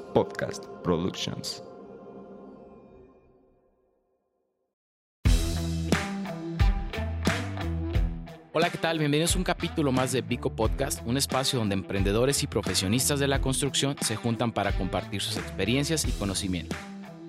[0.00, 1.62] Podcast Productions.
[8.54, 8.98] Hola, ¿qué tal?
[8.98, 13.26] Bienvenidos a un capítulo más de Vico Podcast, un espacio donde emprendedores y profesionistas de
[13.26, 16.78] la construcción se juntan para compartir sus experiencias y conocimientos.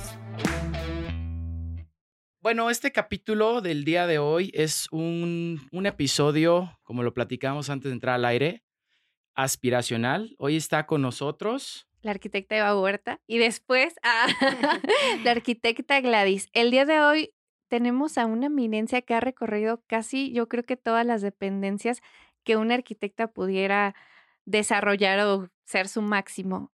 [2.40, 7.90] Bueno, este capítulo del día de hoy es un, un episodio, como lo platicamos antes
[7.90, 8.62] de entrar al aire,
[9.36, 10.36] aspiracional.
[10.38, 11.88] Hoy está con nosotros.
[12.02, 13.22] La arquitecta Eva Huerta.
[13.28, 14.28] Y después a
[15.24, 16.50] la arquitecta Gladys.
[16.54, 17.34] El día de hoy
[17.68, 22.02] tenemos a una eminencia que ha recorrido casi, yo creo que todas las dependencias
[22.44, 23.96] que una arquitecta pudiera
[24.46, 26.72] desarrollar o ser su máximo.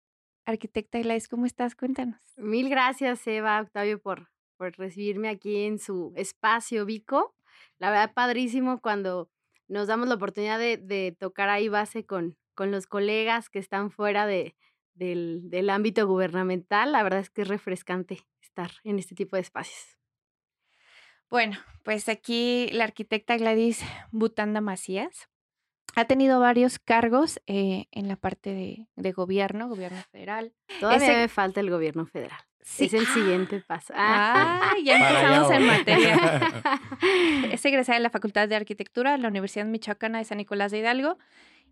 [0.45, 1.75] Arquitecta Gladys, ¿cómo estás?
[1.75, 2.19] Cuéntanos.
[2.37, 7.35] Mil gracias, Eva, Octavio, por, por recibirme aquí en su espacio Vico.
[7.79, 9.29] La verdad, padrísimo cuando
[9.67, 13.91] nos damos la oportunidad de, de tocar ahí base con, con los colegas que están
[13.91, 14.55] fuera de,
[14.95, 16.91] del, del ámbito gubernamental.
[16.91, 19.97] La verdad es que es refrescante estar en este tipo de espacios.
[21.29, 25.29] Bueno, pues aquí la arquitecta Gladys Butanda Macías
[25.95, 30.53] ha tenido varios cargos eh, en la parte de, de, gobierno, gobierno federal.
[30.79, 31.17] Todavía Ese...
[31.17, 32.39] me falta el gobierno federal.
[32.61, 32.85] Sí.
[32.85, 33.93] Es el siguiente paso.
[33.95, 36.63] Ah, ya empezamos en materia.
[37.51, 40.79] es egresada de la Facultad de Arquitectura de la Universidad Michoacana de San Nicolás de
[40.79, 41.17] Hidalgo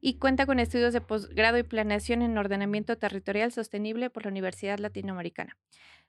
[0.02, 4.80] y cuenta con estudios de posgrado y planeación en ordenamiento territorial sostenible por la Universidad
[4.80, 5.58] Latinoamericana.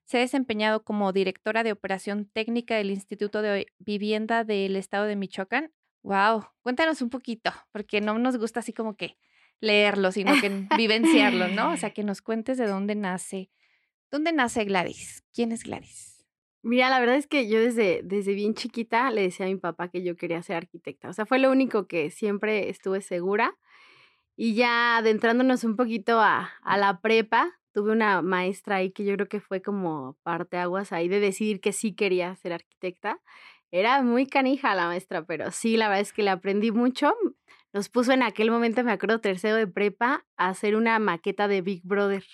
[0.04, 5.16] Se ha desempeñado como directora de operación técnica del Instituto de Vivienda del Estado de
[5.16, 5.72] Michoacán.
[6.02, 9.16] Wow, cuéntanos un poquito, porque no nos gusta así como que
[9.60, 11.72] leerlo, sino que vivenciarlo, ¿no?
[11.72, 13.50] O sea, que nos cuentes de dónde nace.
[14.10, 15.24] ¿Dónde nace Gladys?
[15.32, 16.16] ¿Quién es Gladys?
[16.62, 19.88] Mira, la verdad es que yo desde, desde bien chiquita le decía a mi papá
[19.88, 21.08] que yo quería ser arquitecta.
[21.08, 23.56] O sea, fue lo único que siempre estuve segura.
[24.36, 29.14] Y ya adentrándonos un poquito a, a la prepa, tuve una maestra ahí que yo
[29.14, 33.20] creo que fue como parteaguas ahí de decidir que sí quería ser arquitecta.
[33.70, 37.14] Era muy canija la maestra, pero sí, la verdad es que le aprendí mucho.
[37.72, 41.60] Nos puso en aquel momento, me acuerdo, tercero de prepa, a hacer una maqueta de
[41.60, 42.24] Big Brother.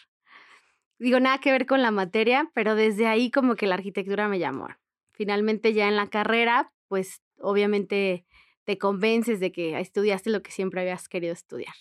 [1.01, 4.39] Digo, nada que ver con la materia, pero desde ahí como que la arquitectura me
[4.39, 4.69] llamó.
[5.13, 8.25] Finalmente ya en la carrera, pues obviamente
[8.65, 11.75] te convences de que estudiaste lo que siempre habías querido estudiar.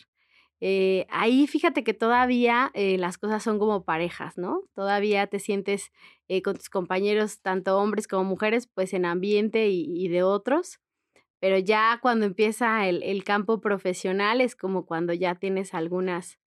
[0.63, 4.63] Eh, ahí fíjate que todavía eh, las cosas son como parejas, ¿no?
[4.75, 5.91] Todavía te sientes
[6.27, 10.79] eh, con tus compañeros, tanto hombres como mujeres, pues en ambiente y, y de otros.
[11.39, 16.38] Pero ya cuando empieza el, el, campo profesional es como cuando ya tienes algunas,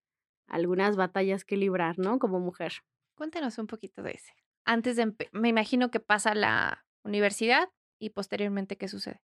[0.46, 2.20] algunas batallas que librar, ¿no?
[2.20, 2.84] Como mujer.
[3.16, 4.32] Cuéntanos un poquito de ese.
[4.64, 9.20] Antes de, me imagino que pasa la universidad y posteriormente, ¿qué sucede?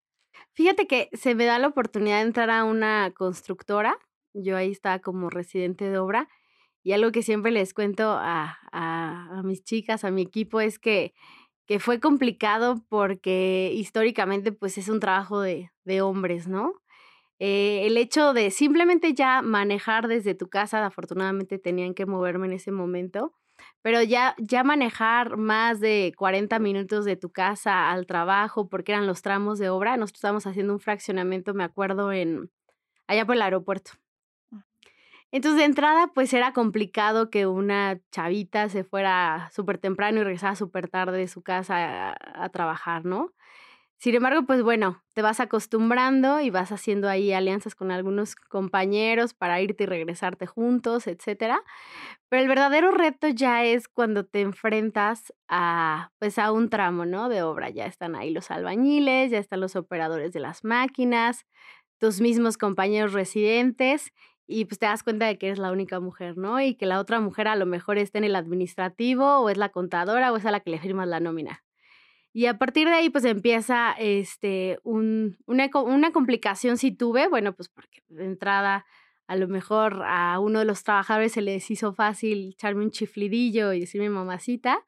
[0.53, 3.99] Fíjate que se me da la oportunidad de entrar a una constructora
[4.35, 6.29] yo ahí estaba como residente de obra.
[6.83, 11.15] Y algo que siempre les cuento a, a, mis chicas, a mi equipo, es que,
[11.67, 16.75] que, fue complicado porque históricamente pues es un trabajo de, de hombres, ¿no?
[17.39, 22.53] Eh, el hecho de simplemente ya manejar desde tu casa, afortunadamente tenían que moverme en
[22.53, 23.35] ese momento,
[23.83, 29.07] pero ya, ya manejar más de 40 minutos de tu casa al trabajo, porque eran
[29.07, 32.51] los tramos de obra, nosotros estábamos haciendo un fraccionamiento, me acuerdo, en
[33.07, 33.93] allá por el aeropuerto.
[35.35, 40.55] Entonces, de entrada, pues era complicado que una chavita se fuera súper temprano y regresara
[40.55, 43.33] súper tarde de su casa a, trabajar, ¿no?
[43.97, 49.35] Sin embargo, pues bueno, te vas acostumbrando y vas haciendo ahí alianzas con algunos compañeros
[49.35, 51.61] para irte y regresarte juntos, etcétera.
[52.29, 57.29] Pero el verdadero reto ya es cuando te enfrentas a, pues a un tramo, ¿no?
[57.29, 57.71] De obra.
[57.71, 61.45] Ya están ahí los albañiles, ya están los operadores de las máquinas,
[61.99, 64.13] tus mismos compañeros residentes
[64.47, 66.61] y pues te das cuenta de que eres la única mujer, ¿no?
[66.61, 69.71] Y que la otra mujer a lo mejor está en el administrativo o es la
[69.71, 71.65] contadora o es a la que le firmas la nómina.
[72.33, 77.55] Y a partir de ahí pues empieza este, un, una, una complicación si tuve, bueno,
[77.55, 78.85] pues porque de entrada
[79.27, 83.73] a lo mejor a uno de los trabajadores se les hizo fácil echarme un chiflidillo
[83.73, 84.85] y decirme mamacita.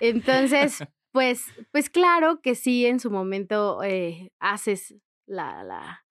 [0.00, 0.78] Entonces,
[1.12, 6.04] pues, pues claro que sí, en su momento eh, haces la, la,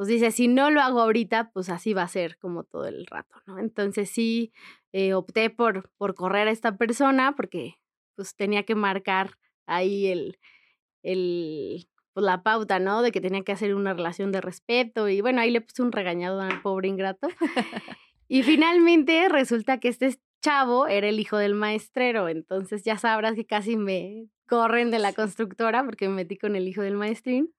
[0.00, 3.04] pues dice, si no lo hago ahorita, pues así va a ser como todo el
[3.04, 3.58] rato, ¿no?
[3.58, 4.50] Entonces sí,
[4.92, 7.74] eh, opté por, por correr a esta persona porque
[8.16, 9.36] pues tenía que marcar
[9.66, 10.38] ahí el,
[11.02, 13.02] el, pues la pauta, ¿no?
[13.02, 15.92] De que tenía que hacer una relación de respeto y bueno, ahí le puse un
[15.92, 17.28] regañado al pobre ingrato.
[18.26, 23.44] y finalmente resulta que este chavo era el hijo del maestrero, entonces ya sabrás que
[23.44, 27.52] casi me corren de la constructora porque me metí con el hijo del maestrín.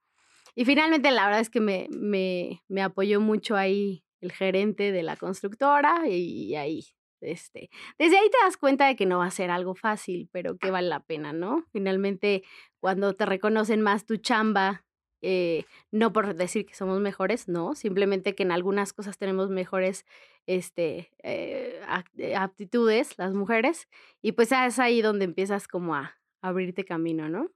[0.56, 5.04] Y finalmente la verdad es que me, me, me apoyó mucho ahí el gerente de
[5.04, 6.86] la constructora y ahí
[7.22, 7.70] este,
[8.00, 10.72] desde ahí te das cuenta de que no va a ser algo fácil, pero que
[10.72, 11.66] vale la pena, ¿no?
[11.72, 12.44] Finalmente,
[12.80, 14.84] cuando te reconocen más tu chamba,
[15.22, 20.06] eh, no por decir que somos mejores, no, simplemente que en algunas cosas tenemos mejores
[20.48, 21.80] este, eh,
[22.18, 23.88] eh, aptitudes las mujeres,
[24.22, 27.52] y pues es ahí donde empiezas como a, abrirte camino, ¿no?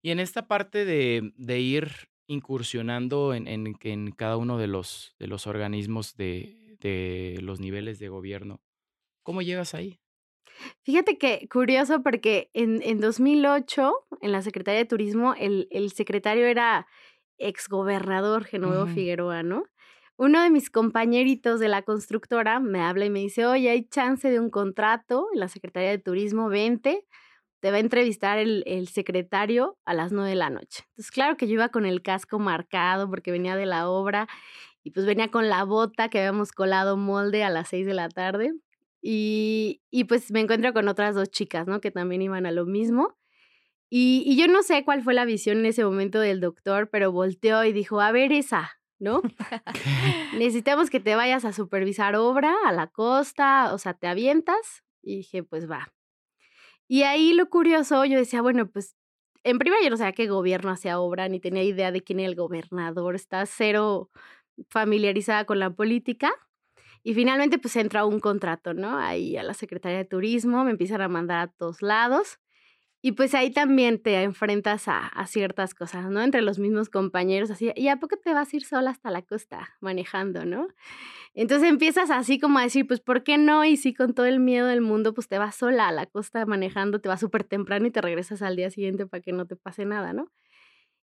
[0.00, 5.14] Y en esta parte de, de ir incursionando en, en, en, cada uno de los,
[5.18, 8.60] de los organismos de, de los niveles de gobierno,
[9.26, 9.98] ¿Cómo llegas ahí?
[10.84, 16.46] Fíjate que curioso porque en, en 2008, en la Secretaría de Turismo, el, el secretario
[16.46, 16.86] era
[17.36, 19.64] exgobernador Genoveo Figueroa, ¿no?
[20.16, 24.30] Uno de mis compañeritos de la constructora me habla y me dice, oye, hay chance
[24.30, 27.04] de un contrato en la Secretaría de Turismo, vente,
[27.66, 30.84] te va a entrevistar el, el secretario a las nueve de la noche.
[30.90, 34.28] Entonces, claro que yo iba con el casco marcado porque venía de la obra
[34.84, 38.08] y pues venía con la bota que habíamos colado molde a las seis de la
[38.08, 38.52] tarde.
[39.02, 41.80] Y, y, pues me encuentro con otras dos chicas, ¿no?
[41.80, 43.16] Que también iban a lo mismo.
[43.90, 47.10] Y, y, yo no sé cuál fue la visión en ese momento del doctor, pero
[47.10, 49.22] volteó y dijo, a ver esa, ¿no?
[50.38, 54.84] Necesitamos que te vayas a supervisar obra a la costa, o sea, te avientas.
[55.02, 55.95] Y dije, pues va.
[56.88, 58.94] Y ahí lo curioso, yo decía, bueno, pues
[59.44, 62.28] en primer yo no sabía qué gobierno hacía obra, ni tenía idea de quién era
[62.28, 64.10] el gobernador, está cero
[64.70, 66.32] familiarizada con la política.
[67.02, 68.98] Y finalmente pues entra un contrato, ¿no?
[68.98, 72.38] Ahí a la Secretaría de Turismo, me empiezan a mandar a todos lados.
[73.06, 76.22] Y pues ahí también te enfrentas a, ciertas cosas, ¿no?
[76.22, 79.22] Entre los mismos compañeros, así, ¿y a poco te vas a ir sola hasta la
[79.22, 80.66] costa manejando, ¿no?
[81.32, 83.64] Entonces empiezas así como a decir, pues, ¿por qué no?
[83.64, 86.44] Y sí, con todo el miedo del mundo, pues te vas sola a la costa
[86.46, 89.54] manejando, te vas súper temprano y te regresas al día siguiente para que no te
[89.54, 90.32] pase nada, ¿no?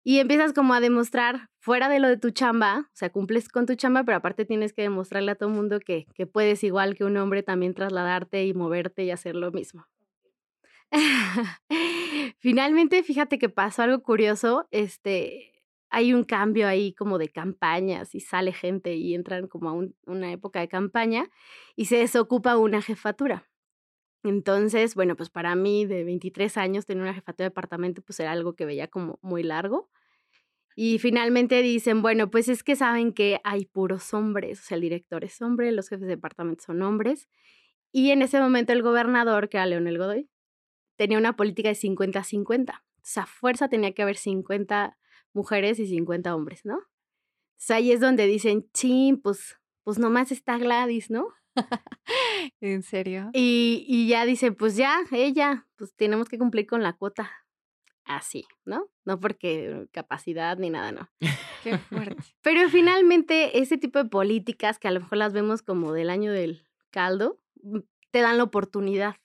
[0.04, 3.66] Y empiezas como a demostrar fuera de lo de tu chamba, o sea, cumples con
[3.66, 6.94] tu chamba, pero aparte tienes que demostrarle a todo el mundo que, que puedes, igual
[6.96, 9.88] que un hombre, también trasladarte y moverte y hacer lo mismo.
[12.40, 15.54] Finalmente, fíjate que pasó algo curioso, este,
[15.90, 20.32] hay un cambio ahí como de campañas y sale gente y entran como a una
[20.32, 21.30] época de campaña
[21.76, 23.48] y se desocupa una jefatura.
[24.24, 28.32] Entonces, bueno, pues para mí de 23 años tener una jefatura de departamento pues era
[28.32, 29.90] algo que veía como muy largo.
[30.76, 34.82] Y finalmente dicen, bueno, pues es que saben que hay puros hombres, o sea, el
[34.82, 37.28] director es hombre, los jefes de departamento son hombres.
[37.92, 40.30] Y en ese momento el gobernador, que era Leonel Godoy,
[40.98, 42.80] tenía una política de 50-50.
[42.80, 44.98] O sea, fuerza tenía que haber 50
[45.34, 46.76] mujeres y 50 hombres, ¿no?
[46.78, 51.30] O sea, ahí es donde dicen, chin, pues, pues nomás está Gladys, ¿no?
[52.62, 53.30] ¿En serio?
[53.34, 57.32] Y, y ya dicen, pues ya, ella, pues tenemos que cumplir con la cuota
[58.08, 58.90] así, ¿no?
[59.06, 61.10] No porque capacidad ni nada, no.
[61.64, 62.24] Qué fuerte.
[62.42, 66.32] Pero finalmente ese tipo de políticas que a lo mejor las vemos como del año
[66.32, 67.80] del caldo, mm,
[68.12, 69.16] te dan la oportunidad.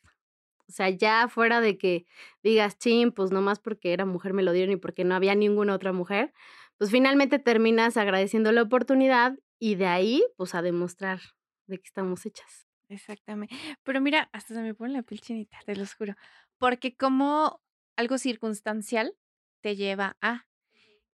[0.73, 2.07] O sea, ya fuera de que
[2.43, 5.75] digas, ching, pues nomás porque era mujer me lo dieron y porque no había ninguna
[5.75, 6.33] otra mujer,
[6.79, 11.21] pues finalmente terminas agradeciendo la oportunidad y de ahí, pues a demostrar
[11.67, 12.67] de que estamos hechas.
[12.89, 13.55] Exactamente.
[13.83, 16.15] Pero mira, hasta se me pone la piel chinita, te lo juro.
[16.57, 17.61] Porque como
[17.97, 19.15] algo circunstancial
[19.61, 20.47] te lleva a.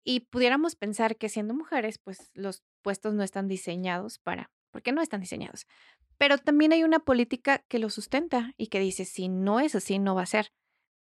[0.04, 5.02] Y pudiéramos pensar que siendo mujeres, pues los puestos no están diseñados para, porque no
[5.02, 5.66] están diseñados.
[6.18, 10.00] Pero también hay una política que lo sustenta y que dice, si no es así,
[10.00, 10.52] no va a ser.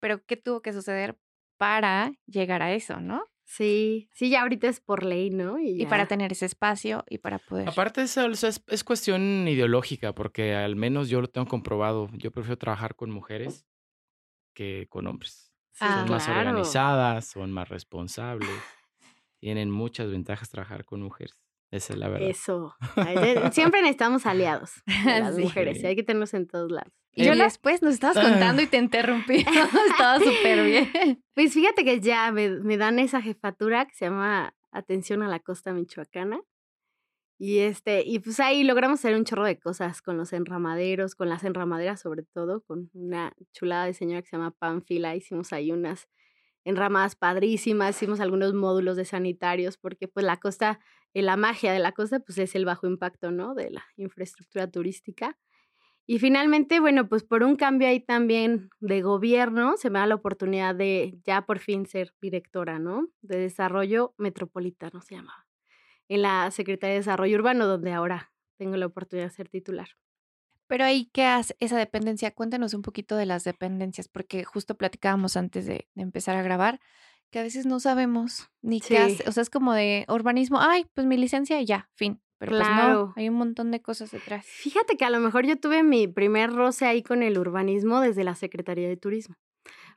[0.01, 1.19] Pero ¿qué tuvo que suceder
[1.59, 3.25] para llegar a eso, no?
[3.45, 5.59] Sí, sí, ya ahorita es por ley, ¿no?
[5.59, 7.69] Y, para tener ese espacio y para poder.
[7.69, 12.09] Aparte, eso es, es, cuestión ideológica, porque al menos yo lo tengo comprobado.
[12.13, 13.67] Yo prefiero trabajar con mujeres
[14.55, 18.51] que con hombres son más organizadas, son más responsables,
[19.39, 21.37] tienen muchas ventajas trabajar con mujeres.
[21.71, 22.29] Esa es la verdad.
[22.29, 22.75] Eso.
[23.53, 24.73] Siempre necesitamos aliados.
[25.05, 26.93] Las mujeres, y hay que tenerlos en todos lados.
[27.13, 29.37] Y yo después nos estabas contando y te interrumpí.
[29.91, 31.23] Estaba súper bien.
[31.35, 35.41] Pues fíjate que ya me, me, dan esa jefatura que se llama Atención a la
[35.41, 36.41] Costa Michoacana.
[37.39, 41.31] Y este, y pues ahí logramos hacer un chorro de cosas con los enramaderos, con
[41.31, 45.73] las enramaderas sobre todo, con una chulada de señora que se llama Panfila, hicimos ahí
[45.73, 46.07] unas
[46.65, 50.81] enramadas padrísimas, hicimos algunos módulos de sanitarios, porque pues la costa,
[51.15, 53.55] la magia de la costa pues es el bajo impacto, ¿no?
[53.55, 55.37] De la infraestructura turística.
[56.07, 60.17] Y finalmente, bueno, pues por un cambio ahí también de gobierno, se me da la
[60.17, 63.09] oportunidad de ya por fin ser directora, ¿no?
[63.21, 65.47] De Desarrollo Metropolitano se llamaba.
[66.09, 69.89] En la Secretaría de Desarrollo Urbano, donde ahora tengo la oportunidad de ser titular.
[70.67, 72.31] Pero ahí, ¿qué hace esa dependencia?
[72.31, 76.81] Cuéntanos un poquito de las dependencias, porque justo platicábamos antes de, empezar a grabar,
[77.31, 79.25] que a veces no sabemos ni qué hace.
[79.29, 82.21] O sea, es como de urbanismo, ay, pues mi licencia y ya, fin.
[82.39, 84.47] Pero pues no, hay un montón de cosas detrás.
[84.47, 88.25] Fíjate que a lo mejor yo tuve mi primer roce ahí con el urbanismo desde
[88.25, 89.37] la Secretaría de Turismo.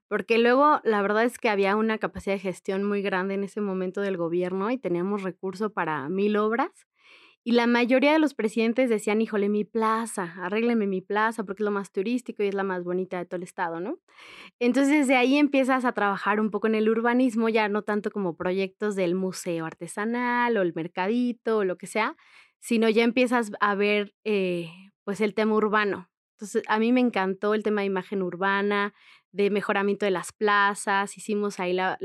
[0.10, 3.62] Porque luego la verdad es que había una capacidad de gestión muy grande en ese
[3.62, 6.70] momento del gobierno y teníamos recurso para mil obras.
[7.46, 11.66] Y la mayoría de los presidentes decían, híjole, mi plaza, arrégleme mi plaza porque es
[11.66, 14.00] lo más turístico y es la más bonita de todo el estado, ¿no?
[14.60, 18.38] Entonces de ahí empiezas a trabajar un poco en el urbanismo, ya no tanto como
[18.38, 22.16] proyectos del museo artesanal o el mercadito o lo que sea,
[22.60, 24.70] sino ya empiezas a ver eh,
[25.04, 26.10] pues el tema urbano.
[26.36, 28.94] Entonces a mí me encantó el tema de imagen urbana,
[29.34, 31.98] de mejoramiento de las plazas, hicimos ahí la,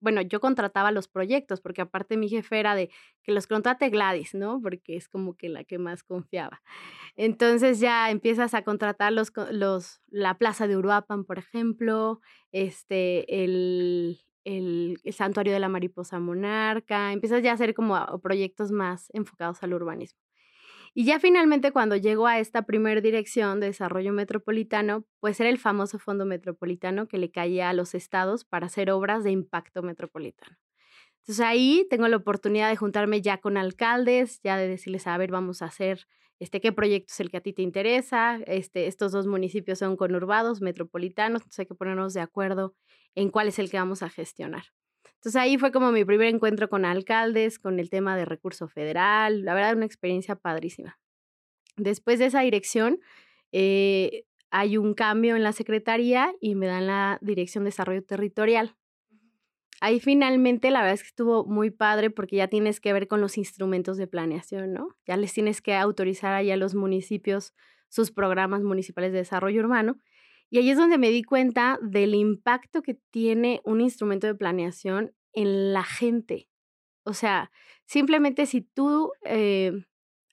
[0.00, 2.90] bueno, yo contrataba los proyectos, porque aparte mi jefe era de
[3.22, 4.60] que los contrate Gladys, ¿no?
[4.60, 6.60] Porque es como que la que más confiaba.
[7.14, 12.20] Entonces ya empiezas a contratar los, los, la plaza de Uruapan, por ejemplo,
[12.50, 18.72] este, el, el, el, santuario de la mariposa monarca, empiezas ya a hacer como proyectos
[18.72, 20.18] más enfocados al urbanismo.
[20.94, 25.58] Y ya finalmente cuando llegó a esta primera dirección de desarrollo metropolitano, pues era el
[25.58, 30.58] famoso fondo metropolitano que le caía a los estados para hacer obras de impacto metropolitano.
[31.20, 35.30] Entonces ahí tengo la oportunidad de juntarme ya con alcaldes, ya de decirles, a ver,
[35.30, 36.06] vamos a hacer
[36.40, 38.40] este, qué proyecto es el que a ti te interesa.
[38.46, 42.74] Este, estos dos municipios son conurbados, metropolitanos, entonces hay que ponernos de acuerdo
[43.14, 44.64] en cuál es el que vamos a gestionar.
[45.22, 49.44] Entonces ahí fue como mi primer encuentro con alcaldes, con el tema de recurso federal,
[49.44, 50.98] la verdad una experiencia padrísima.
[51.76, 52.98] Después de esa dirección,
[53.52, 58.74] eh, hay un cambio en la secretaría y me dan la dirección de desarrollo territorial.
[59.80, 63.20] Ahí finalmente la verdad es que estuvo muy padre porque ya tienes que ver con
[63.20, 64.88] los instrumentos de planeación, ¿no?
[65.06, 67.54] Ya les tienes que autorizar ahí a los municipios
[67.88, 69.98] sus programas municipales de desarrollo urbano
[70.52, 75.14] y ahí es donde me di cuenta del impacto que tiene un instrumento de planeación
[75.32, 76.46] en la gente.
[77.04, 77.50] O sea,
[77.86, 79.72] simplemente si tú eh,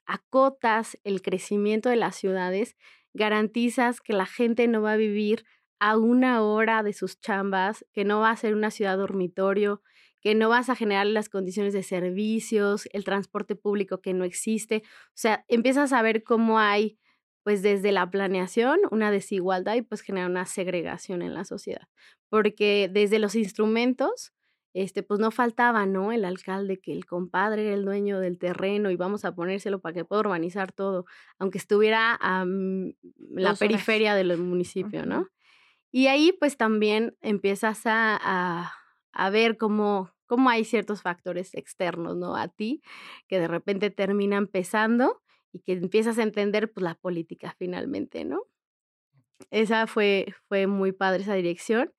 [0.05, 2.75] acotas el crecimiento de las ciudades,
[3.13, 5.45] garantizas que la gente no va a vivir
[5.79, 9.81] a una hora de sus chambas, que no va a ser una ciudad dormitorio,
[10.19, 14.83] que no vas a generar las condiciones de servicios, el transporte público que no existe.
[14.85, 16.99] O sea, empiezas a ver cómo hay
[17.43, 21.87] pues desde la planeación una desigualdad y pues genera una segregación en la sociedad.
[22.29, 24.33] Porque desde los instrumentos,
[24.73, 26.11] este, pues no faltaba, ¿no?
[26.11, 29.93] El alcalde, que el compadre era el dueño del terreno y vamos a ponérselo para
[29.93, 31.05] que pueda urbanizar todo,
[31.39, 32.45] aunque estuviera a
[33.31, 35.27] la periferia del municipio, ¿no?
[35.91, 38.71] Y ahí pues también empiezas a,
[39.11, 42.35] a, ver cómo, cómo hay ciertos factores externos, ¿no?
[42.35, 42.83] A ti,
[43.27, 48.43] que de repente terminan pesando y que empiezas a entender pues, la política finalmente, ¿no?
[49.51, 51.93] Esa fue, fue muy padre esa dirección.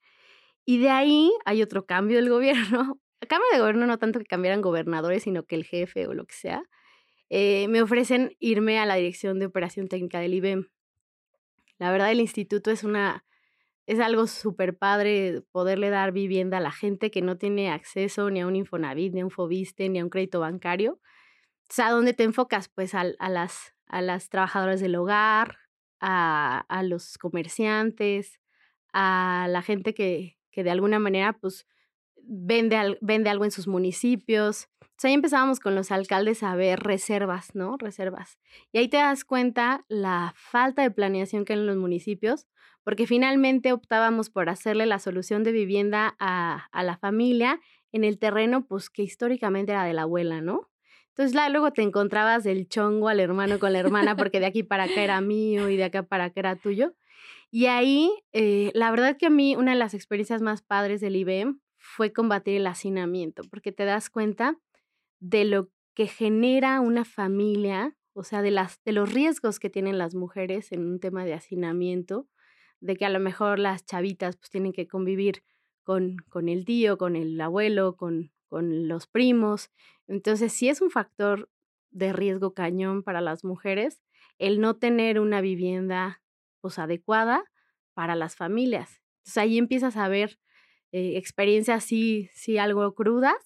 [0.65, 3.01] Y de ahí hay otro cambio del gobierno.
[3.29, 6.35] cambio de gobierno no tanto que cambiaran gobernadores, sino que el jefe o lo que
[6.35, 6.63] sea.
[7.29, 10.69] Eh, me ofrecen irme a la dirección de operación técnica del IBEM.
[11.79, 13.25] La verdad, el instituto es una,
[13.87, 18.41] es algo súper padre poderle dar vivienda a la gente que no tiene acceso ni
[18.41, 21.01] a un Infonavit, ni a un Fobiste, ni a un crédito bancario.
[21.79, 22.69] ¿A dónde te enfocas?
[22.69, 25.59] Pues a, las, a las trabajadoras del hogar,
[26.01, 28.41] a, a los comerciantes,
[28.93, 31.67] a la gente que, que de alguna manera pues
[32.23, 34.69] vende, vende algo en sus municipios.
[34.81, 37.77] Entonces ahí empezábamos con los alcaldes a ver reservas, ¿no?
[37.79, 38.39] Reservas.
[38.73, 42.47] Y ahí te das cuenta la falta de planeación que hay en los municipios,
[42.85, 47.61] porque finalmente optábamos por hacerle la solución de vivienda a, a la familia
[47.93, 50.70] en el terreno, pues que históricamente era de la abuela, ¿no?
[51.21, 54.85] Entonces luego te encontrabas del chongo al hermano con la hermana porque de aquí para
[54.85, 56.95] acá era mío y de acá para acá era tuyo.
[57.51, 61.17] Y ahí, eh, la verdad que a mí una de las experiencias más padres del
[61.17, 64.57] IBM fue combatir el hacinamiento, porque te das cuenta
[65.19, 69.99] de lo que genera una familia, o sea, de, las, de los riesgos que tienen
[69.99, 72.29] las mujeres en un tema de hacinamiento,
[72.81, 75.43] de que a lo mejor las chavitas pues tienen que convivir
[75.83, 79.71] con, con el tío, con el abuelo, con, con los primos.
[80.09, 81.49] Entonces, sí es un factor
[81.91, 84.03] de riesgo cañón para las mujeres
[84.39, 86.23] el no tener una vivienda
[86.61, 87.45] pues, adecuada
[87.95, 89.01] para las familias.
[89.19, 90.39] Entonces ahí empiezas a ver
[90.93, 93.37] eh, experiencias sí, sí algo crudas,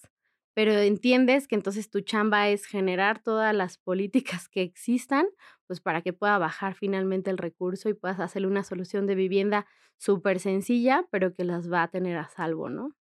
[0.55, 5.27] pero entiendes que entonces tu chamba es generar todas las políticas que existan
[5.67, 9.67] pues para que pueda bajar finalmente el recurso y puedas hacerle una solución de vivienda
[9.97, 12.95] súper sencilla, pero que las va a tener a salvo, ¿no?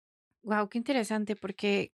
[0.43, 1.93] Wow, qué interesante, porque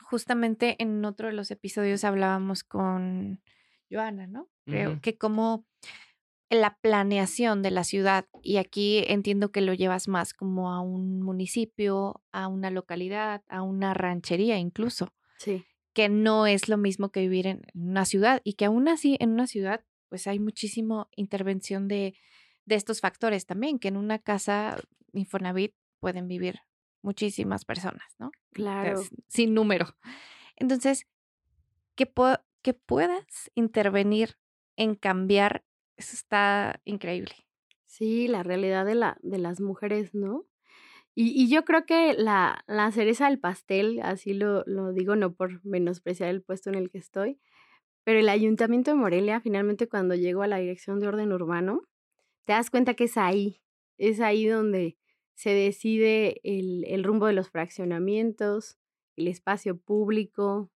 [0.00, 3.42] justamente en otro de los episodios hablábamos con
[3.90, 4.48] Joana, ¿no?
[4.64, 5.66] Creo que como
[6.50, 11.22] la planeación de la ciudad, y aquí entiendo que lo llevas más como a un
[11.22, 15.12] municipio, a una localidad, a una ranchería incluso.
[15.38, 15.64] Sí.
[15.94, 19.30] Que no es lo mismo que vivir en una ciudad y que aún así en
[19.30, 22.14] una ciudad pues hay muchísima intervención de,
[22.64, 24.78] de estos factores también, que en una casa
[25.12, 26.60] Infonavit pueden vivir
[27.02, 28.30] muchísimas personas, ¿no?
[28.52, 29.00] Claro.
[29.28, 29.96] sin número.
[30.56, 31.06] Entonces,
[31.94, 32.10] que,
[32.62, 34.36] que puedas intervenir
[34.76, 35.64] en cambiar
[35.98, 37.34] eso está increíble.
[37.86, 40.46] Sí, la realidad de, la, de las mujeres, ¿no?
[41.14, 45.34] Y, y yo creo que la, la, cereza del pastel, así lo, lo digo, no
[45.34, 47.40] por menospreciar el puesto en el que estoy,
[48.04, 51.82] pero el ayuntamiento de Morelia, finalmente cuando llegó a la dirección de orden urbano,
[52.44, 53.60] te das cuenta que es ahí,
[53.98, 54.96] es ahí donde
[55.38, 58.76] se decide el, el rumbo de los fraccionamientos,
[59.14, 60.68] el espacio público,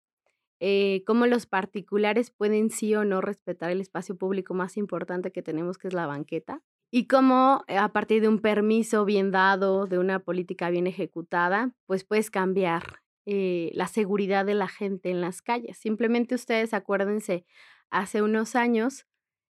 [0.61, 5.43] eh, cómo los particulares pueden sí o no respetar el espacio público más importante que
[5.43, 9.89] tenemos, que es la banqueta, y cómo eh, a partir de un permiso bien dado,
[9.89, 12.85] de una política bien ejecutada, pues puedes cambiar
[13.27, 15.77] eh, la seguridad de la gente en las calles.
[15.77, 17.45] Simplemente ustedes acuérdense,
[17.91, 19.09] hace unos años,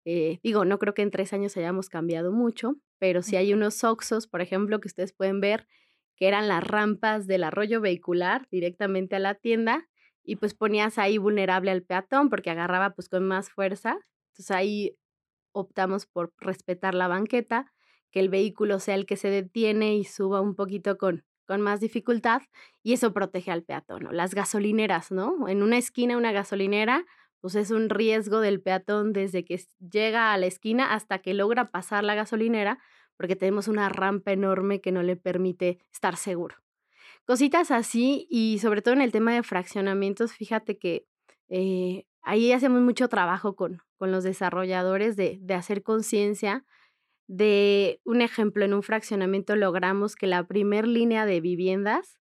[0.03, 4.27] digo, no creo que en tres años hayamos cambiado mucho, pero si hay unos oxos,
[4.27, 5.67] por ejemplo, que ustedes pueden ver
[6.15, 9.87] que eran las rampas del arroyo vehicular directamente a la tienda,
[10.27, 13.97] y pues ponías ahí vulnerable al peatón porque agarraba pues con más fuerza.
[14.31, 14.97] Entonces ahí
[15.53, 17.71] optamos por respetar la banqueta,
[18.11, 21.79] que el vehículo sea el que se detiene y suba un poquito con, con más
[21.79, 22.41] dificultad
[22.83, 24.09] y eso protege al peatón.
[24.11, 25.47] Las gasolineras, ¿no?
[25.47, 27.05] En una esquina una gasolinera,
[27.41, 31.71] pues es un riesgo del peatón desde que llega a la esquina hasta que logra
[31.71, 32.79] pasar la gasolinera
[33.17, 36.55] porque tenemos una rampa enorme que no le permite estar seguro.
[37.25, 41.05] Cositas así y sobre todo en el tema de fraccionamientos, fíjate que
[41.49, 46.65] eh, ahí hacemos mucho trabajo con, con los desarrolladores de, de hacer conciencia
[47.27, 52.17] de un ejemplo, en un fraccionamiento logramos que la primer línea de viviendas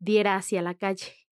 [0.00, 1.27] diera hacia la calle.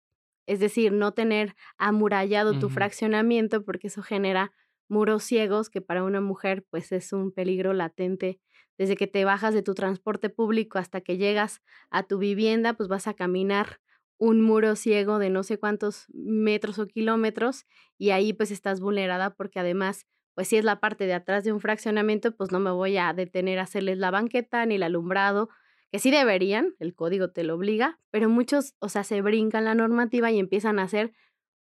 [0.47, 4.53] Es decir, no tener amurallado tu fraccionamiento porque eso genera
[4.89, 8.41] muros ciegos que para una mujer pues es un peligro latente.
[8.77, 12.89] Desde que te bajas de tu transporte público hasta que llegas a tu vivienda, pues
[12.89, 13.81] vas a caminar
[14.19, 17.67] un muro ciego de no sé cuántos metros o kilómetros
[17.99, 21.53] y ahí pues estás vulnerada porque además, pues si es la parte de atrás de
[21.53, 25.49] un fraccionamiento, pues no me voy a detener a hacerles la banqueta ni el alumbrado,
[25.95, 29.77] que sí deberían, el código te lo obliga, pero muchos, o sea, se brincan la
[29.77, 31.13] normativa y empiezan a hacer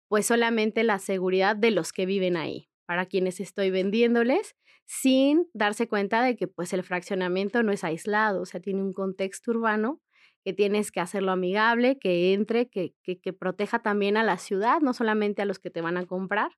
[0.07, 5.89] pues solamente la seguridad de los que viven ahí, para quienes estoy vendiéndoles sin darse
[5.89, 9.99] cuenta de que pues el fraccionamiento no es aislado, o sea, tiene un contexto urbano
[10.45, 14.93] que tienes que hacerlo amigable, que entre, que, que, proteja también a la ciudad, no
[14.93, 16.51] solamente a los que te van a comprar.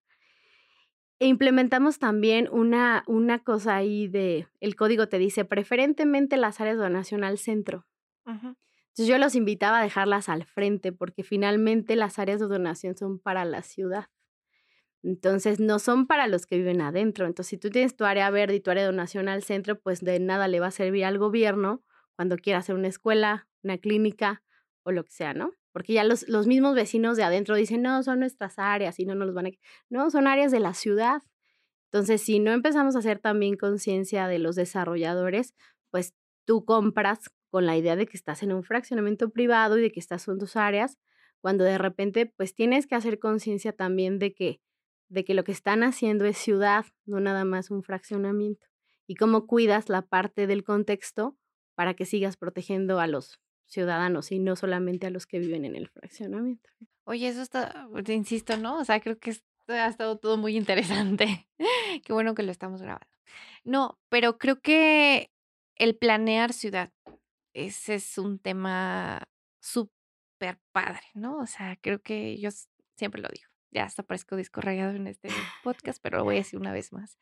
[1.24, 6.76] E implementamos también una, una cosa ahí de, el código te dice, preferentemente las áreas
[6.76, 7.88] de donación al centro.
[8.26, 13.20] Entonces yo los invitaba a dejarlas al frente porque finalmente las áreas de donación son
[13.20, 14.08] para la ciudad.
[15.02, 17.26] Entonces, no son para los que viven adentro.
[17.26, 20.02] Entonces, si tú tienes tu área verde y tu área de donación al centro, pues
[20.02, 21.86] de nada le va a servir al gobierno
[22.18, 24.44] cuando quiera hacer una escuela, una clínica
[24.84, 25.54] o lo que sea, ¿no?
[25.74, 29.16] Porque ya los, los mismos vecinos de adentro dicen, no, son nuestras áreas y no
[29.16, 29.50] nos van a...
[29.90, 31.22] No, son áreas de la ciudad.
[31.92, 35.54] Entonces, si no empezamos a hacer también conciencia de los desarrolladores,
[35.92, 36.14] pues
[36.46, 40.00] tú compras con la idea de que estás en un fraccionamiento privado y de que
[40.00, 40.98] estás en tus áreas,
[41.42, 44.62] cuando de repente, pues tienes que hacer conciencia también de que
[45.14, 48.66] de que lo que están haciendo es ciudad, no nada más un fraccionamiento.
[49.06, 51.38] Y cómo cuidas la parte del contexto
[51.76, 55.76] para que sigas protegiendo a los ciudadanos y no solamente a los que viven en
[55.76, 56.70] el fraccionamiento.
[57.06, 58.78] Oye, eso está, te insisto, ¿no?
[58.80, 59.36] O sea, creo que
[59.68, 61.48] ha estado todo muy interesante.
[62.06, 63.08] Qué bueno que lo estamos grabando.
[63.64, 65.32] No, pero creo que
[65.76, 66.92] el planear ciudad,
[67.54, 69.24] ese es un tema
[69.62, 71.38] súper padre, ¿no?
[71.40, 72.50] O sea, creo que yo
[72.96, 75.30] siempre lo digo ya hasta parezco disco rayado en este
[75.64, 77.18] podcast, pero lo voy a decir una vez más.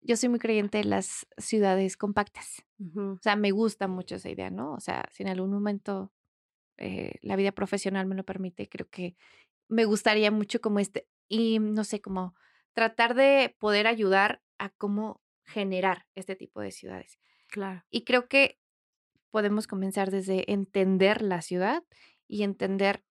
[0.00, 2.64] Yo soy muy creyente en las ciudades compactas.
[2.96, 4.72] O sea, me gusta mucho esa idea, ¿no?
[4.72, 6.12] O sea, si en algún momento
[6.76, 9.16] eh, la vida profesional me lo permite, creo que
[9.68, 12.34] me gustaría mucho como este, y no sé, como
[12.72, 17.18] tratar de poder ayudar a cómo generar este tipo de ciudades.
[17.48, 17.84] Claro.
[17.90, 18.60] Y creo que
[19.30, 21.82] podemos comenzar desde entender la ciudad
[22.26, 23.04] y entender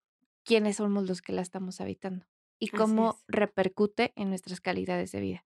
[0.44, 2.26] quiénes somos los que la estamos habitando
[2.60, 5.47] y cómo repercute en nuestras calidades de vida.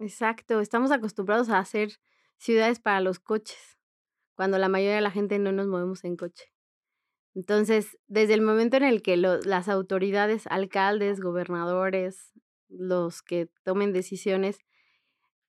[0.00, 1.90] Exacto, estamos acostumbrados a hacer
[2.38, 3.78] ciudades para los coches,
[4.34, 6.46] cuando la mayoría de la gente no nos movemos en coche.
[7.34, 12.32] Entonces, desde el momento en el que las autoridades, alcaldes, gobernadores,
[12.68, 14.58] los que tomen decisiones,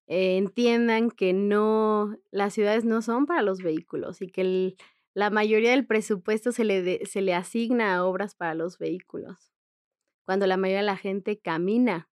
[0.07, 4.75] eh, entiendan que no, las ciudades no son para los vehículos y que
[5.15, 9.51] la mayoría del presupuesto se le, se le asigna a obras para los vehículos,
[10.25, 12.10] cuando la mayoría de la gente camina.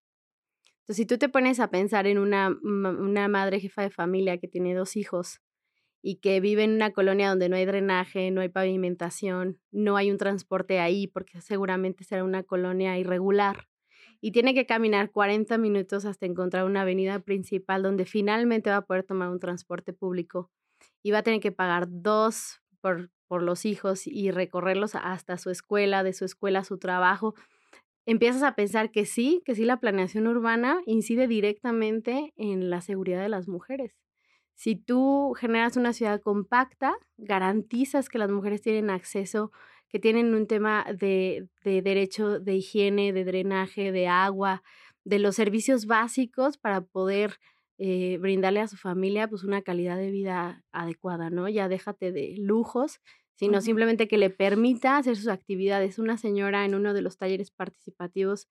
[0.89, 4.47] Entonces, si tú te pones a pensar en una, una madre jefa de familia que
[4.47, 5.39] tiene dos hijos
[6.01, 10.09] y que vive en una colonia donde no hay drenaje, no hay pavimentación, no hay
[10.09, 13.67] un transporte ahí, porque seguramente será una colonia irregular,
[14.19, 18.85] y tiene que caminar 40 minutos hasta encontrar una avenida principal donde finalmente va a
[18.87, 20.49] poder tomar un transporte público
[21.03, 25.51] y va a tener que pagar dos por, por los hijos y recorrerlos hasta su
[25.51, 27.35] escuela, de su escuela a su trabajo,
[28.05, 33.21] empiezas a pensar que sí, que sí la planeación urbana incide directamente en la seguridad
[33.21, 33.97] de las mujeres.
[34.55, 39.51] Si tú generas una ciudad compacta, garantizas que las mujeres tienen acceso,
[39.87, 44.61] que tienen un tema de, derecho de higiene, de drenaje, de agua,
[45.03, 47.39] de los servicios básicos para poder
[47.77, 51.47] eh, brindarle a su familia pues una calidad de vida adecuada, ¿no?
[51.47, 52.99] Ya déjate de lujos,
[53.39, 55.97] sino simplemente que le permita hacer sus actividades.
[55.97, 58.49] Una señora en uno de los talleres participativos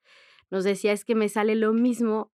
[0.51, 2.33] nos decía, es que me sale lo mismo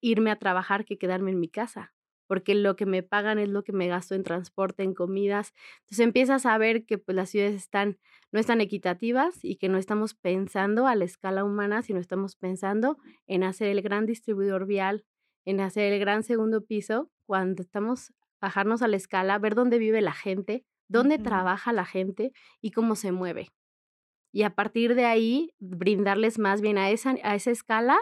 [0.00, 1.92] irme a trabajar que quedarme en mi casa
[2.28, 5.52] porque lo que me pagan es lo que me gasto en transporte, en comidas.
[5.80, 7.98] Entonces empiezas a ver que pues, las ciudades están,
[8.30, 12.98] no están equitativas y que no estamos pensando a la escala humana, sino estamos pensando
[13.26, 15.04] en hacer el gran distribuidor vial,
[15.44, 20.00] en hacer el gran segundo piso, cuando estamos bajarnos a la escala, ver dónde vive
[20.00, 23.48] la gente, dónde trabaja la gente y cómo se mueve.
[24.32, 27.98] Y a partir de ahí, brindarles más bien a esa, a esa escala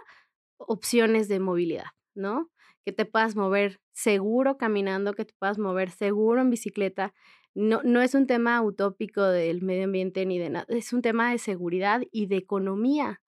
[0.58, 2.50] opciones de movilidad, ¿no?
[2.88, 7.12] que te puedas mover seguro caminando, que te puedas mover seguro en bicicleta.
[7.54, 11.30] No, no es un tema utópico del medio ambiente ni de nada, es un tema
[11.30, 13.20] de seguridad y de economía.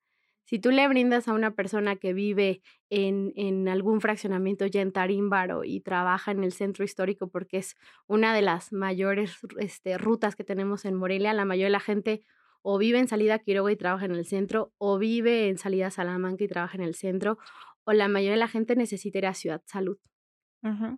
[0.45, 4.93] Si tú le brindas a una persona que vive en, en algún fraccionamiento ya en
[4.93, 7.77] Tarímbaro y trabaja en el centro histórico porque es
[8.09, 12.23] una de las mayores este, rutas que tenemos en Morelia, la mayoría de la gente
[12.63, 16.45] o vive en salida Quiroga y trabaja en el centro, o vive en salida Salamanca
[16.45, 17.39] y trabaja en el centro,
[17.85, 19.99] o la mayoría de la gente necesita ir a Ciudad Salud,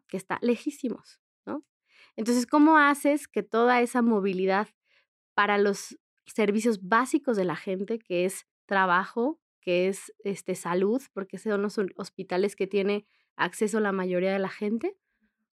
[0.09, 1.64] que está lejísimos, ¿no?
[2.16, 4.68] Entonces, ¿cómo haces que toda esa movilidad
[5.35, 11.37] para los servicios básicos de la gente, que es trabajo, que es este, salud, porque
[11.37, 13.04] son los hospitales que tiene
[13.37, 14.96] acceso la mayoría de la gente,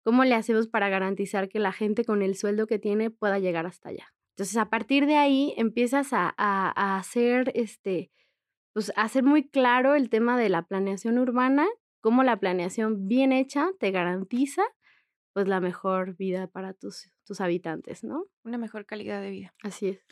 [0.04, 3.66] ¿cómo le hacemos para garantizar que la gente con el sueldo que tiene pueda llegar
[3.66, 4.14] hasta allá?
[4.30, 8.10] Entonces, a partir de ahí empiezas a, a hacer este,
[8.72, 11.68] pues hacer muy claro el tema de la planeación urbana,
[12.00, 14.64] cómo la planeación bien hecha te garantiza
[15.34, 18.28] pues la mejor vida para tus, tus habitantes, ¿no?
[18.46, 19.54] Una mejor calidad de vida.
[19.62, 20.06] Así es.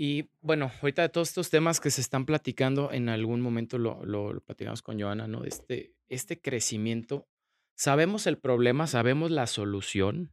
[0.00, 4.40] Y bueno, ahorita de todos estos temas que se están platicando, en algún momento lo,
[4.42, 5.42] platicamos con Joana, ¿no?
[5.42, 7.26] Este, este crecimiento,
[7.74, 10.30] sabemos el problema, sabemos la solución,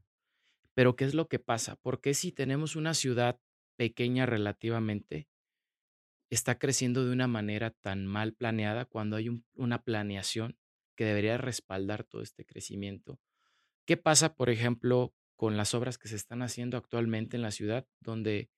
[0.76, 1.78] pero ¿qué es lo que pasa?
[1.78, 3.40] Porque si tenemos una ciudad
[3.76, 5.30] pequeña relativamente,
[6.30, 10.60] está creciendo de una manera tan mal planeada cuando hay una planeación
[10.96, 13.20] que debería respaldar todo este crecimiento.
[13.88, 17.88] ¿Qué pasa, por ejemplo, con las obras que se están haciendo actualmente en la ciudad,
[18.00, 18.52] donde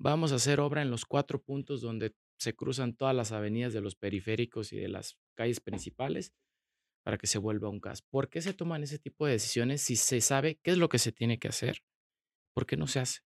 [0.00, 3.82] vamos a hacer obra en los cuatro puntos donde se cruzan todas las avenidas de
[3.82, 6.32] los periféricos y de las calles principales
[7.04, 8.02] para que se vuelva un caos?
[8.02, 10.98] ¿Por qué se toman ese tipo de decisiones si se sabe qué es lo que
[10.98, 11.82] se tiene que hacer?
[12.54, 13.20] ¿Por qué no se hace?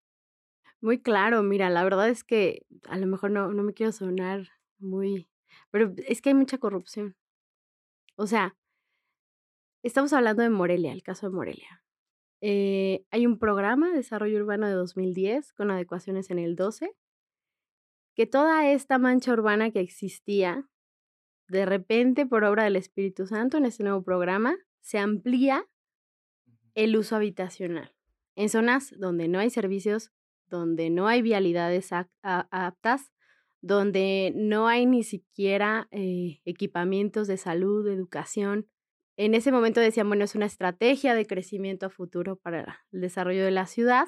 [0.81, 4.49] Muy claro, mira, la verdad es que a lo mejor no, no me quiero sonar
[4.79, 5.31] muy,
[5.71, 7.17] pero es que hay mucha corrupción.
[8.17, 8.57] O sea,
[9.85, 11.84] estamos hablando de Morelia, el caso de Morelia.
[12.47, 16.95] Eh, hay un programa de desarrollo urbano de 2010 con adecuaciones en el 12,
[18.15, 20.69] que toda esta mancha urbana que existía,
[21.49, 25.67] de repente por obra del Espíritu Santo en este nuevo programa, se amplía
[26.75, 27.95] el uso habitacional
[28.37, 30.13] en zonas donde no hay servicios
[30.47, 33.11] donde no hay vialidades aptas,
[33.63, 38.69] donde no hay ni siquiera eh, equipamientos de salud, de educación.
[39.17, 43.45] En ese momento decían, bueno, es una estrategia de crecimiento a futuro para el desarrollo
[43.45, 44.07] de la ciudad.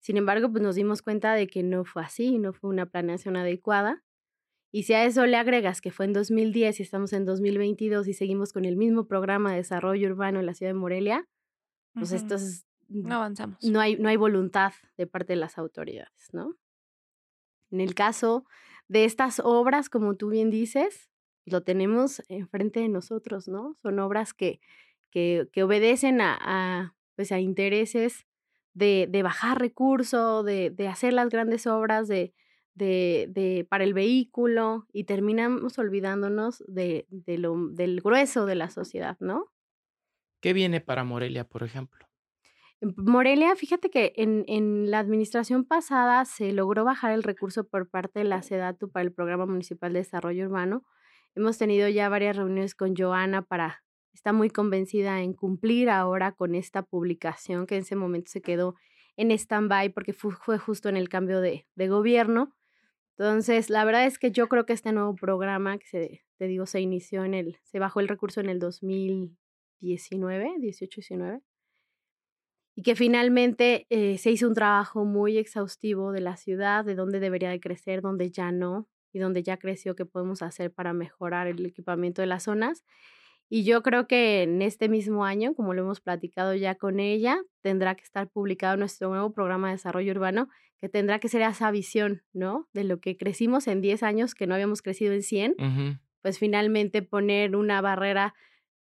[0.00, 3.36] Sin embargo, pues nos dimos cuenta de que no fue así, no fue una planeación
[3.36, 4.02] adecuada.
[4.72, 8.14] Y si a eso le agregas que fue en 2010 y estamos en 2022 y
[8.14, 11.26] seguimos con el mismo programa de desarrollo urbano en la ciudad de Morelia,
[11.94, 13.62] pues esto es no avanzamos.
[13.64, 16.56] No hay, no hay voluntad de parte de las autoridades, ¿no?
[17.70, 18.44] En el caso
[18.88, 21.10] de estas obras, como tú bien dices,
[21.46, 23.74] lo tenemos enfrente de nosotros, ¿no?
[23.82, 24.60] Son obras que,
[25.10, 28.26] que, que obedecen a, a, pues a intereses
[28.74, 32.34] de, de bajar recursos, de, de, hacer las grandes obras de,
[32.74, 37.06] de, para el vehículo y terminamos olvidándonos de,
[37.38, 39.46] lo, del grueso de la sociedad, ¿no?
[40.40, 42.06] ¿Qué viene para Morelia, por ejemplo?
[42.82, 48.18] Morelia, fíjate que en, en, la administración pasada se logró bajar el recurso por parte
[48.18, 50.84] de la SEDATU para el Programa Municipal de Desarrollo Urbano.
[51.36, 56.54] Hemos tenido ya varias reuniones con Joana para, está muy convencida en cumplir ahora con
[56.54, 58.74] esta publicación que en ese momento se quedó
[59.18, 62.56] en stand-by porque fue, justo en el cambio de, de, gobierno.
[63.18, 66.64] Entonces, la verdad es que yo creo que este nuevo programa que se, te digo,
[66.64, 71.42] se inició en el, se bajó el recurso en el 2019, 18, 19
[72.74, 77.20] y que finalmente eh, se hizo un trabajo muy exhaustivo de la ciudad, de dónde
[77.20, 81.46] debería de crecer, dónde ya no, y dónde ya creció, qué podemos hacer para mejorar
[81.46, 82.84] el equipamiento de las zonas.
[83.48, 87.40] Y yo creo que en este mismo año, como lo hemos platicado ya con ella,
[87.62, 90.48] tendrá que estar publicado nuestro nuevo programa de desarrollo urbano,
[90.78, 92.68] que tendrá que ser esa visión, ¿no?
[92.74, 97.00] De lo que crecimos en 10 años, que no habíamos crecido en 100, pues finalmente
[97.00, 98.34] poner una barrera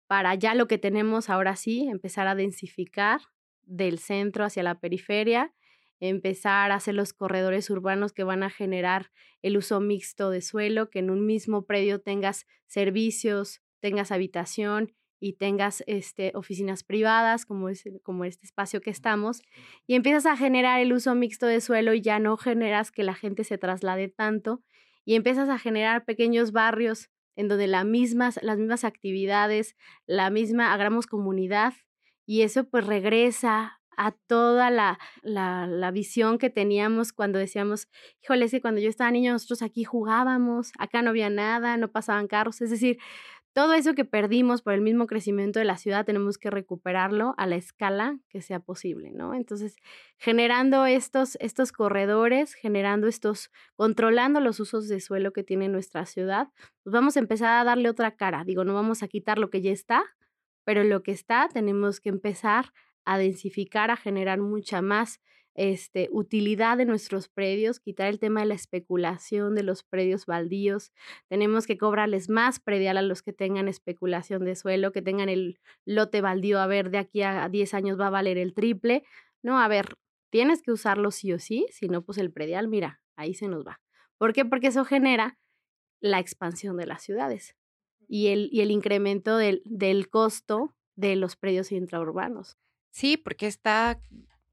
[0.06, 3.20] para ya lo que tenemos ahora sí, empezar a densificar,
[3.62, 5.52] del centro hacia la periferia,
[6.00, 9.10] empezar a hacer los corredores urbanos que van a generar
[9.42, 15.34] el uso mixto de suelo, que en un mismo predio tengas servicios, tengas habitación y
[15.34, 19.42] tengas este, oficinas privadas, como, es, como este espacio que estamos,
[19.86, 23.14] y empiezas a generar el uso mixto de suelo y ya no generas que la
[23.14, 24.62] gente se traslade tanto,
[25.04, 30.72] y empiezas a generar pequeños barrios en donde la mismas, las mismas actividades, la misma,
[30.72, 31.74] hagamos comunidad,
[32.24, 37.88] y eso pues regresa a toda la, la, la, visión que teníamos cuando decíamos,
[38.22, 41.88] híjole, es que cuando yo estaba niño nosotros aquí jugábamos, acá no había nada, no
[41.88, 42.98] pasaban carros, es decir,
[43.52, 47.46] todo eso que perdimos por el mismo crecimiento de la ciudad tenemos que recuperarlo a
[47.46, 49.34] la escala que sea posible, ¿no?
[49.34, 49.74] Entonces,
[50.18, 56.48] generando estos, estos corredores, generando estos, controlando los usos de suelo que tiene nuestra ciudad,
[56.84, 58.44] pues vamos a empezar a darle otra cara.
[58.44, 60.04] Digo, no vamos a quitar lo que ya está,
[60.64, 62.72] pero lo que está tenemos que empezar
[63.04, 65.20] a densificar, a generar mucha más
[65.54, 70.92] este, utilidad de nuestros predios, quitar el tema de la especulación de los predios baldíos.
[71.28, 75.58] Tenemos que cobrarles más predial a los que tengan especulación de suelo, que tengan el
[75.84, 79.04] lote baldío, a ver, de aquí a 10 años va a valer el triple.
[79.42, 79.96] No, a ver,
[80.30, 83.66] tienes que usarlo sí o sí, si no, pues el predial, mira, ahí se nos
[83.66, 83.80] va.
[84.18, 84.44] ¿Por qué?
[84.44, 85.38] Porque eso genera
[86.00, 87.56] la expansión de las ciudades
[88.08, 92.56] y el, y el incremento del, del costo de los predios intraurbanos.
[92.90, 94.00] Sí, porque está,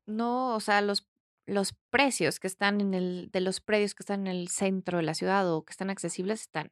[0.05, 1.07] no, o sea, los,
[1.45, 5.03] los precios que están en el, de los predios que están en el centro de
[5.03, 6.71] la ciudad o que están accesibles están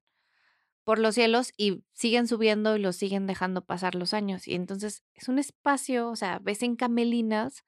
[0.85, 4.47] por los cielos y siguen subiendo y los siguen dejando pasar los años.
[4.47, 7.65] Y entonces es un espacio, o sea, ves en Camelinas,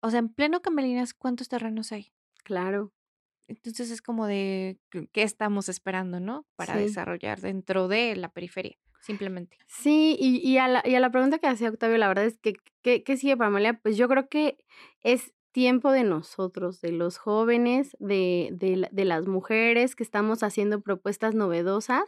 [0.00, 2.12] o sea, en pleno Camelinas, ¿cuántos terrenos hay?
[2.42, 2.92] Claro.
[3.46, 4.78] Entonces es como de
[5.12, 6.46] qué estamos esperando, ¿no?
[6.56, 6.80] Para sí.
[6.80, 9.58] desarrollar dentro de la periferia, simplemente.
[9.66, 12.38] Sí, y, y, a la, y, a la, pregunta que hacía Octavio, la verdad es
[12.38, 13.78] que, ¿qué, sigue para Amalia?
[13.82, 14.58] Pues yo creo que
[15.02, 20.80] es tiempo de nosotros, de los jóvenes, de, de, de las mujeres que estamos haciendo
[20.80, 22.04] propuestas novedosas.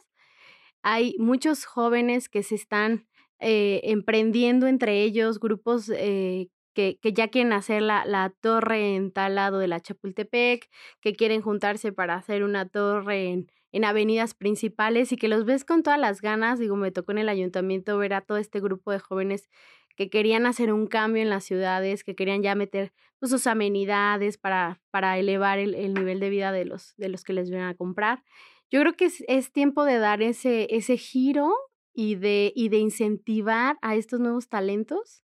[0.83, 3.07] Hay muchos jóvenes que se están
[3.39, 9.13] eh, emprendiendo entre ellos, grupos eh, que, que, ya quieren hacer la, la, torre en
[9.13, 10.69] tal lado de la Chapultepec,
[11.01, 15.67] que quieren juntarse para hacer una torre en, en avenidas principales y que los ves
[15.67, 16.59] con todas las ganas.
[16.59, 19.51] Digo, me tocó en el ayuntamiento ver a todo este grupo de jóvenes
[19.97, 24.39] que querían hacer un cambio en las ciudades, que querían ya meter pues, sus amenidades
[24.39, 27.69] para, para elevar el, el, nivel de vida de los, de los que les vienen
[27.69, 28.25] a comprar.
[28.71, 31.53] Yo creo que es, es tiempo de dar ese, ese giro
[31.93, 35.23] y de, y de incentivar a estos nuevos talentos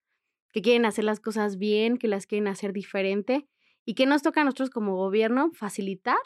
[0.53, 3.49] que quieren hacer las cosas bien, que las quieren hacer diferente
[3.87, 6.19] y que nos toca a nosotros como gobierno facilitar,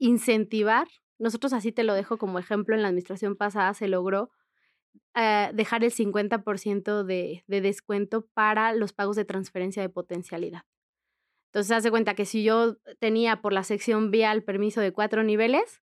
[0.00, 0.88] incentivar.
[1.18, 4.32] Nosotros así te lo dejo como ejemplo, en la administración pasada se logró
[5.14, 10.62] uh, dejar el 50% de, de descuento para los pagos de transferencia de potencialidad.
[11.52, 15.82] Entonces, hace cuenta que si yo tenía por la sección vial permiso de cuatro niveles,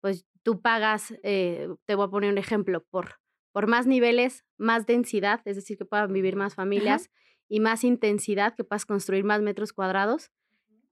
[0.00, 3.20] pues tú pagas, eh, te voy a poner un ejemplo, por
[3.58, 7.12] por más niveles, más densidad, es decir, que puedan vivir más familias Ajá.
[7.48, 10.30] y más intensidad, que puedas construir más metros cuadrados,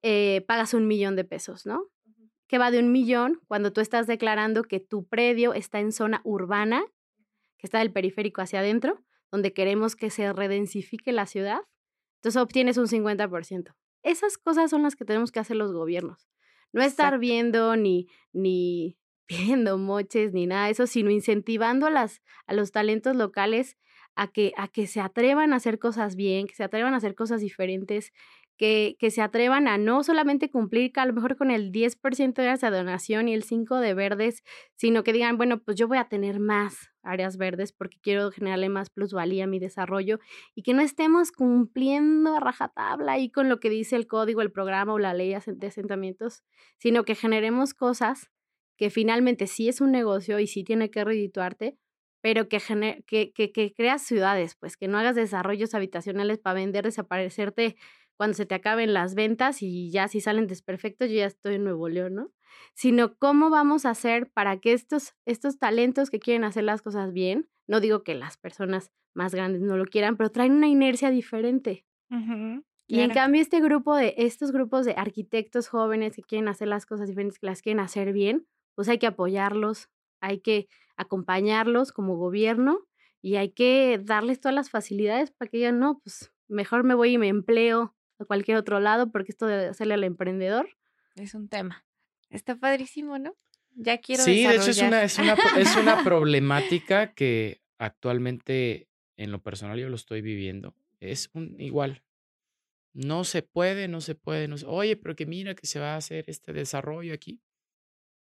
[0.02, 1.86] eh, pagas un millón de pesos, ¿no?
[2.48, 6.20] Que va de un millón cuando tú estás declarando que tu predio está en zona
[6.24, 6.84] urbana,
[7.58, 11.60] que está del periférico hacia adentro, donde queremos que se redensifique la ciudad,
[12.16, 13.74] entonces obtienes un 50%.
[14.02, 16.28] Esas cosas son las que tenemos que hacer los gobiernos.
[16.72, 17.20] No estar Exacto.
[17.20, 22.70] viendo ni, ni pidiendo moches ni nada de eso, sino incentivando a, las, a los
[22.70, 23.76] talentos locales
[24.14, 27.14] a que, a que se atrevan a hacer cosas bien, que se atrevan a hacer
[27.14, 28.12] cosas diferentes,
[28.56, 32.42] que, que se atrevan a no solamente cumplir a lo mejor con el 10% de
[32.42, 34.42] áreas de donación y el 5% de verdes,
[34.76, 38.68] sino que digan, bueno, pues yo voy a tener más áreas verdes porque quiero generarle
[38.68, 40.18] más plusvalía a mi desarrollo
[40.54, 44.52] y que no estemos cumpliendo a rajatabla y con lo que dice el código, el
[44.52, 46.42] programa o la ley de asentamientos,
[46.78, 48.30] sino que generemos cosas
[48.76, 51.78] que finalmente sí es un negocio y sí tiene que redituarte,
[52.20, 52.60] pero que,
[53.06, 57.76] que, que, que creas ciudades, pues que no hagas desarrollos habitacionales para vender, desaparecerte
[58.16, 61.64] cuando se te acaben las ventas y ya si salen desperfectos, yo ya estoy en
[61.64, 62.32] Nuevo León, ¿no?
[62.74, 67.12] Sino cómo vamos a hacer para que estos, estos talentos que quieren hacer las cosas
[67.12, 71.10] bien, no digo que las personas más grandes no lo quieran, pero traen una inercia
[71.10, 71.86] diferente.
[72.88, 76.86] Y en cambio este grupo de, estos grupos de arquitectos jóvenes que quieren hacer las
[76.86, 82.16] cosas diferentes, que las quieren hacer bien, pues hay que apoyarlos, hay que acompañarlos como
[82.16, 82.86] gobierno
[83.20, 87.14] y hay que darles todas las facilidades para que digan, no, pues mejor me voy
[87.14, 90.68] y me empleo a cualquier otro lado, porque esto de hacerle al emprendedor.
[91.14, 91.86] Es un tema.
[92.30, 93.36] Está padrísimo, ¿no?
[93.74, 99.30] Ya quiero Sí, de hecho es una, es una, es una problemática que actualmente en
[99.30, 100.74] lo personal yo lo estoy viviendo.
[101.00, 102.02] Es un igual.
[102.94, 105.94] No se puede, no se puede, no se, oye, pero que mira que se va
[105.94, 107.42] a hacer este desarrollo aquí.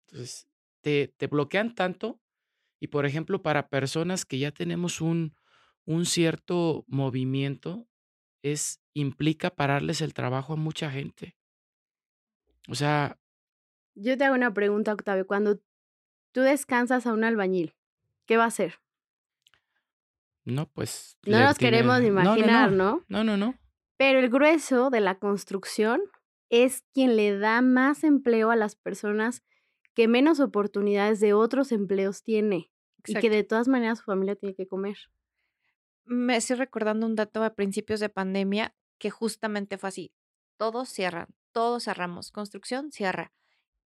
[0.07, 0.49] Entonces,
[0.81, 2.21] te, te bloquean tanto
[2.81, 5.37] y, por ejemplo, para personas que ya tenemos un,
[5.85, 7.87] un cierto movimiento,
[8.43, 11.37] es, implica pararles el trabajo a mucha gente.
[12.69, 13.19] O sea...
[13.95, 15.27] Yo te hago una pregunta, Octavio.
[15.27, 15.61] Cuando
[16.33, 17.75] tú descansas a un albañil,
[18.27, 18.81] ¿qué va a hacer?
[20.45, 21.19] No, pues...
[21.27, 23.55] No nos queremos imaginar, no no, no, no.
[23.97, 26.01] Pero el grueso de la construcción
[26.49, 29.43] es quien le da más empleo a las personas
[29.95, 32.71] que menos oportunidades de otros empleos tiene
[33.05, 34.97] y que de todas maneras su familia tiene que comer
[36.05, 40.13] me estoy recordando un dato a principios de pandemia que justamente fue así.
[40.57, 42.31] Todos cierran, todos cerramos.
[42.31, 43.33] Construcción cierra.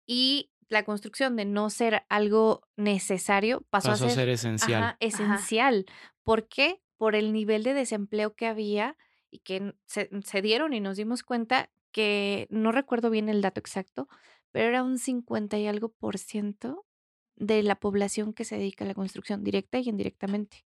[0.08, 4.98] Y la construcción de no ser algo necesario pasó, a, ser, esencial.
[5.00, 5.86] esencial.
[6.24, 6.82] ¿Por qué?
[6.98, 8.98] Por el nivel de desempleo que había
[9.30, 13.60] y que se, se, dieron y nos dimos cuenta que no recuerdo bien el dato
[13.60, 14.08] exacto,
[14.52, 16.88] pero era un 50 y algo por ciento
[17.36, 20.66] de la población que se dedica a la construcción directa y indirectamente.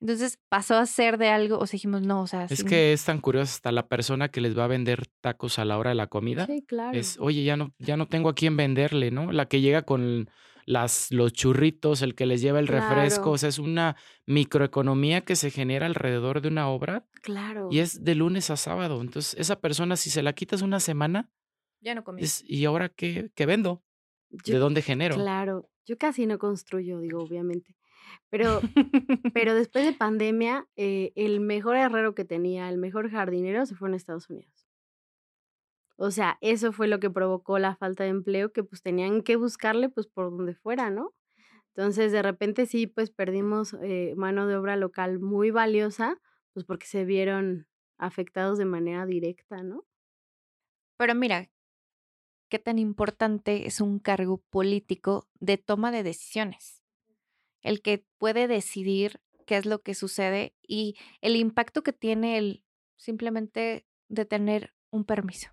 [0.00, 2.44] Entonces pasó a ser de algo, o sea, dijimos, no, o sea.
[2.44, 5.64] Es que es tan curioso, hasta la persona que les va a vender tacos a
[5.64, 6.46] la hora de la comida.
[6.46, 6.98] Sí, claro.
[6.98, 9.30] Es, oye, ya no, ya no tengo a quién venderle, ¿no?
[9.30, 10.30] La que llega con
[10.64, 15.36] las, los churritos, el que les lleva el refresco, o sea, es una microeconomía que
[15.36, 17.06] se genera alrededor de una obra.
[17.22, 17.68] Claro.
[17.70, 19.00] Y es de lunes a sábado.
[19.02, 21.30] Entonces, esa persona, si se la quitas una semana.
[21.80, 22.22] Ya no comí.
[22.44, 23.82] ¿Y ahora qué, qué vendo?
[24.30, 25.16] ¿De dónde genero?
[25.16, 25.68] Claro.
[25.86, 27.74] Yo casi no construyo, digo, obviamente.
[28.30, 28.60] Pero,
[29.34, 33.92] pero después de pandemia, eh, el mejor herrero que tenía, el mejor jardinero, se fue
[33.92, 34.66] a Estados Unidos.
[35.96, 39.36] O sea, eso fue lo que provocó la falta de empleo, que pues tenían que
[39.36, 41.12] buscarle pues por donde fuera, ¿no?
[41.74, 46.18] Entonces, de repente sí, pues perdimos eh, mano de obra local muy valiosa,
[46.54, 47.66] pues porque se vieron
[47.98, 49.84] afectados de manera directa, ¿no?
[50.96, 51.50] Pero mira,
[52.48, 56.79] qué tan importante es un cargo político de toma de decisiones
[57.62, 62.62] el que puede decidir qué es lo que sucede y el impacto que tiene el
[62.96, 65.50] simplemente de tener un permiso.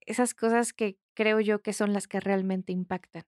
[0.00, 3.24] Esas cosas que creo yo que son las que realmente impactan.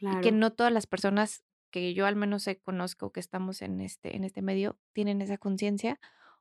[0.00, 4.14] Y que no todas las personas que yo al menos conozco que estamos en este,
[4.16, 5.98] en este medio tienen esa conciencia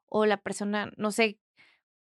[0.07, 1.39] o la persona, no sé,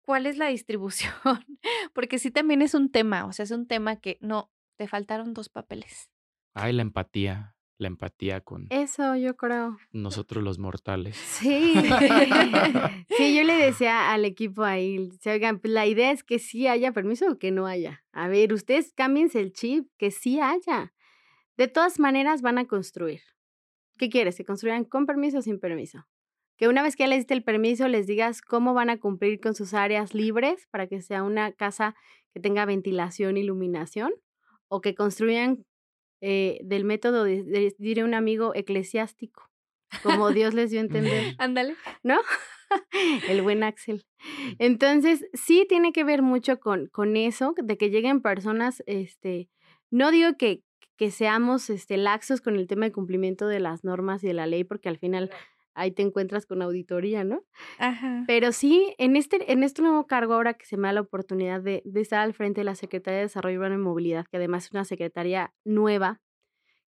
[0.02, 1.12] cuál es la distribución,
[1.94, 5.34] porque sí también es un tema, o sea, es un tema que no, te faltaron
[5.34, 6.10] dos papeles.
[6.54, 9.78] Ay, la empatía la empatía con eso yo creo.
[9.92, 11.16] nosotros los mortales.
[11.16, 11.74] Sí.
[13.16, 16.92] Sí yo le decía al equipo ahí oigan pues la idea es que sí haya
[16.92, 18.04] permiso o que no haya.
[18.12, 20.92] A ver ustedes cámbiense el chip que sí haya.
[21.56, 23.22] De todas maneras van a construir.
[23.96, 26.06] Qué quieres que construyan con permiso o sin permiso
[26.58, 29.40] que una vez que ya les diste el permiso les digas cómo van a cumplir
[29.40, 31.94] con sus áreas libres para que sea una casa
[32.34, 34.12] que tenga ventilación iluminación
[34.66, 35.64] o que construyan
[36.20, 39.50] eh, del método, de, diré un amigo, eclesiástico,
[40.02, 41.34] como Dios les dio a entender.
[41.38, 41.76] Ándale.
[42.02, 42.18] ¿No?
[43.28, 44.04] El buen Axel.
[44.58, 49.48] Entonces, sí tiene que ver mucho con, con eso, de que lleguen personas, este,
[49.90, 50.62] no digo que,
[50.96, 54.46] que seamos este, laxos con el tema de cumplimiento de las normas y de la
[54.46, 55.30] ley, porque al final
[55.78, 57.44] ahí te encuentras con auditoría, ¿no?
[57.78, 58.24] Ajá.
[58.26, 61.60] Pero sí, en este, en este nuevo cargo, ahora que se me da la oportunidad
[61.62, 64.66] de, de estar al frente de la Secretaría de Desarrollo Urbano y Movilidad, que además
[64.66, 66.20] es una secretaría nueva,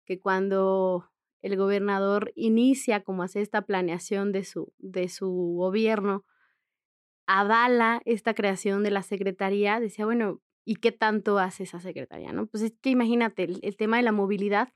[0.04, 1.08] que cuando
[1.40, 6.24] el gobernador inicia como hace esta planeación de su, de su gobierno,
[7.26, 12.32] avala esta creación de la secretaría, decía, bueno, ¿y qué tanto hace esa secretaría?
[12.32, 12.46] ¿no?
[12.46, 14.72] Pues es que imagínate el tema de la movilidad,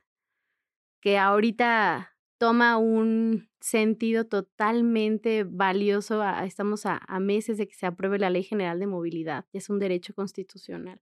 [1.00, 6.22] que ahorita toma un sentido totalmente valioso.
[6.44, 10.14] estamos a, meses de que se apruebe la Ley General de Movilidad, es un derecho
[10.14, 11.00] constitucional.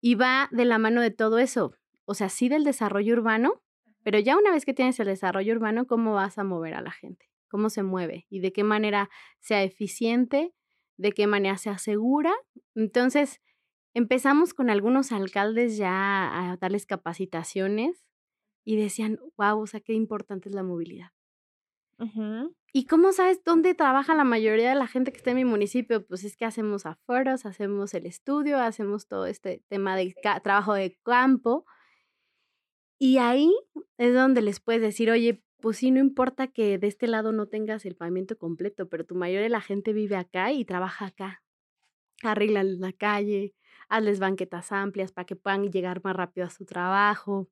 [0.00, 1.74] Y va de la mano de todo eso.
[2.04, 3.62] O sea, sí del desarrollo urbano,
[4.02, 6.92] pero ya una vez que tienes el desarrollo urbano, ¿cómo vas a mover a la
[6.92, 7.28] gente?
[7.48, 8.26] ¿Cómo se mueve?
[8.28, 9.10] ¿Y de qué manera
[9.40, 10.54] sea eficiente?
[10.96, 12.32] ¿De qué manera se asegura?
[12.74, 13.40] Entonces,
[13.94, 18.05] empezamos con algunos alcaldes ya a darles capacitaciones
[18.66, 21.12] y decían, wow, o sea, qué importante es la movilidad.
[22.72, 26.04] ¿Y cómo sabes dónde trabaja la mayoría de la gente que está en mi municipio?
[26.04, 30.98] Pues es que hacemos afueras, hacemos el estudio, hacemos todo este tema de trabajo de
[31.04, 31.64] campo.
[32.98, 33.54] Y ahí
[33.98, 37.46] es donde les puedes decir, oye, pues sí, no importa que de este lado no
[37.46, 41.44] tengas el pavimento completo, pero tu mayoría de la gente vive acá y trabaja acá.
[42.22, 43.54] Arregla la calle,
[43.88, 47.48] hazles banquetas amplias para que puedan llegar más rápido a su trabajo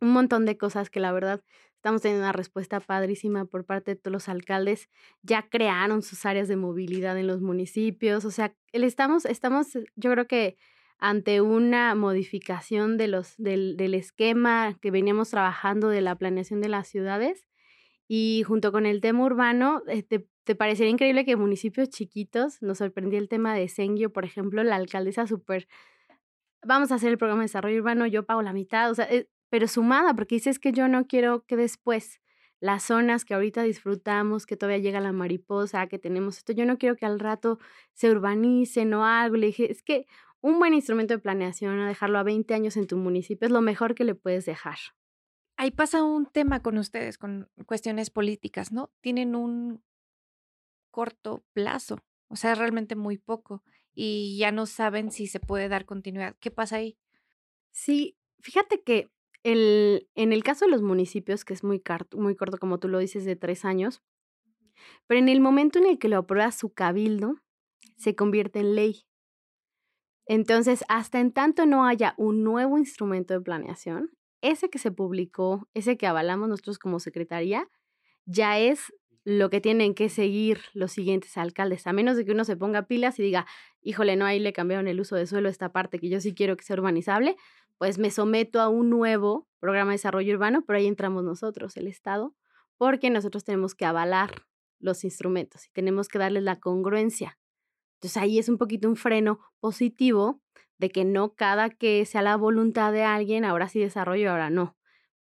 [0.00, 1.42] un montón de cosas que la verdad
[1.76, 4.88] estamos teniendo una respuesta padrísima por parte de todos los alcaldes.
[5.22, 8.24] Ya crearon sus áreas de movilidad en los municipios.
[8.24, 10.56] O sea, estamos, estamos yo creo que
[10.98, 16.68] ante una modificación de los, del, del esquema que veníamos trabajando de la planeación de
[16.68, 17.46] las ciudades.
[18.06, 22.78] Y junto con el tema urbano, eh, te, te, parecería increíble que municipios chiquitos, nos
[22.78, 25.68] sorprendió el tema de Sengio, por ejemplo, la alcaldesa súper,
[26.62, 29.28] vamos a hacer el programa de desarrollo urbano, yo pago la mitad, o sea, eh,
[29.50, 32.20] pero sumada, porque dices que yo no quiero que después
[32.60, 36.78] las zonas que ahorita disfrutamos, que todavía llega la mariposa, que tenemos esto, yo no
[36.78, 37.58] quiero que al rato
[37.92, 39.36] se urbanicen o algo.
[39.36, 40.06] Le dije, es que
[40.40, 43.60] un buen instrumento de planeación, a dejarlo a 20 años en tu municipio, es lo
[43.60, 44.78] mejor que le puedes dejar.
[45.56, 48.90] Ahí pasa un tema con ustedes, con cuestiones políticas, ¿no?
[49.00, 49.82] Tienen un
[50.90, 51.98] corto plazo,
[52.28, 56.36] o sea, realmente muy poco, y ya no saben si se puede dar continuidad.
[56.40, 56.98] ¿Qué pasa ahí?
[57.70, 59.10] Sí, fíjate que
[59.42, 61.82] el, en el caso de los municipios, que es muy,
[62.14, 64.02] muy corto, como tú lo dices, de tres años,
[65.06, 67.36] pero en el momento en el que lo aprueba su cabildo,
[67.96, 69.04] se convierte en ley.
[70.26, 74.10] Entonces, hasta en tanto no haya un nuevo instrumento de planeación,
[74.42, 77.68] ese que se publicó, ese que avalamos nosotros como secretaría,
[78.24, 78.92] ya es
[79.24, 82.86] lo que tienen que seguir los siguientes alcaldes, a menos de que uno se ponga
[82.86, 83.46] pilas y diga,
[83.82, 86.56] híjole, no, ahí le cambiaron el uso de suelo esta parte que yo sí quiero
[86.56, 87.36] que sea urbanizable,
[87.80, 91.86] pues me someto a un nuevo programa de desarrollo urbano, pero ahí entramos nosotros, el
[91.86, 92.36] Estado,
[92.76, 94.30] porque nosotros tenemos que avalar
[94.80, 97.38] los instrumentos y tenemos que darles la congruencia.
[97.94, 100.42] Entonces ahí es un poquito un freno positivo
[100.76, 104.76] de que no cada que sea la voluntad de alguien, ahora sí desarrollo, ahora no.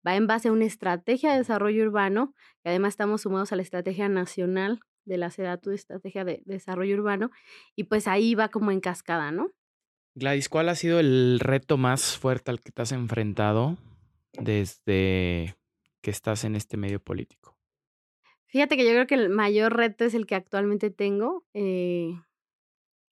[0.06, 3.62] Va en base a una estrategia de desarrollo urbano, que además estamos sumados a la
[3.62, 7.32] estrategia nacional de la SEDATU, estrategia de desarrollo urbano,
[7.78, 9.50] y pues ahí va como en cascada, ¿no?
[10.20, 13.78] Gladys, ¿cuál ha sido el reto más fuerte al que te has enfrentado
[14.34, 15.56] desde
[16.02, 17.58] que estás en este medio político?
[18.48, 21.46] Fíjate que yo creo que el mayor reto es el que actualmente tengo.
[21.54, 22.20] Eh,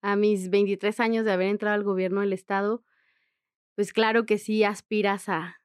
[0.02, 2.82] a mis 23 años de haber entrado al gobierno del Estado,
[3.76, 5.61] pues claro que sí aspiras a,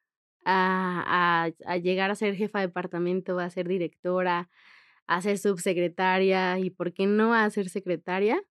[0.46, 4.50] a, a, llegar a ser jefa de departamento, a ser directora,
[5.08, 8.44] a ser subsecretaria y, ¿por qué no, a ser secretaria?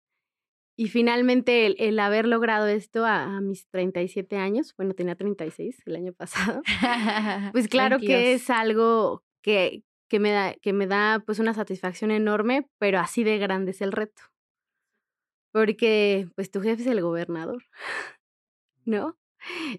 [0.81, 6.15] Y finalmente el, haber logrado esto a, mis 37 años, bueno, tenía 36 el año
[6.15, 6.63] pasado,
[7.53, 12.11] pues claro que es algo que, que, me da, que me da pues una satisfacción
[12.11, 14.23] enorme, pero así de grande es el reto.
[15.53, 17.63] Porque pues tu jefe es el gobernador,
[18.87, 19.19] ¿no?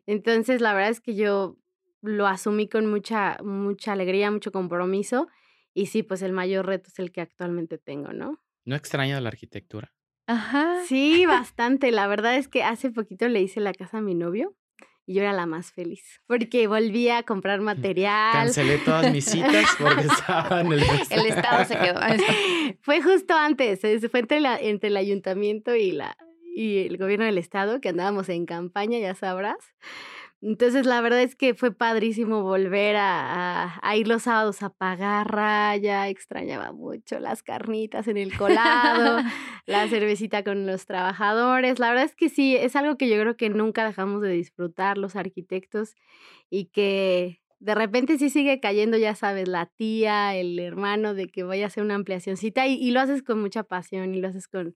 [0.05, 1.57] Entonces la verdad es que yo
[2.03, 5.29] lo asumí con mucha, mucha alegría, mucho compromiso
[5.73, 8.39] y sí, pues el mayor reto es el que actualmente tengo, ¿no?
[8.65, 9.91] ¿No extraña la arquitectura?
[10.27, 10.81] Ajá.
[10.85, 11.91] Sí, bastante.
[11.91, 14.55] La verdad es que hace poquito le hice la casa a mi novio
[15.05, 18.33] y yo era la más feliz porque volví a comprar material.
[18.33, 21.99] Cancelé todas mis citas porque estaba en el El estado se quedó.
[22.81, 26.15] Fue justo antes, fue entre, la, entre el ayuntamiento y, la,
[26.55, 29.57] y el gobierno del estado que andábamos en campaña, ya sabrás.
[30.43, 35.31] Entonces, la verdad es que fue padrísimo volver a, a, ir los sábados a pagar
[35.31, 36.07] raya.
[36.07, 39.19] Extrañaba mucho las carnitas en el colado,
[39.67, 41.77] la cervecita con los trabajadores.
[41.77, 44.97] La verdad es que sí, es algo que yo creo que nunca dejamos de disfrutar
[44.97, 45.93] los arquitectos
[46.49, 51.43] y que de repente sí sigue cayendo, ya sabes, la tía, el hermano, de que
[51.43, 54.47] voy a hacer una ampliacióncita y, y lo haces con mucha pasión y lo haces
[54.47, 54.75] con,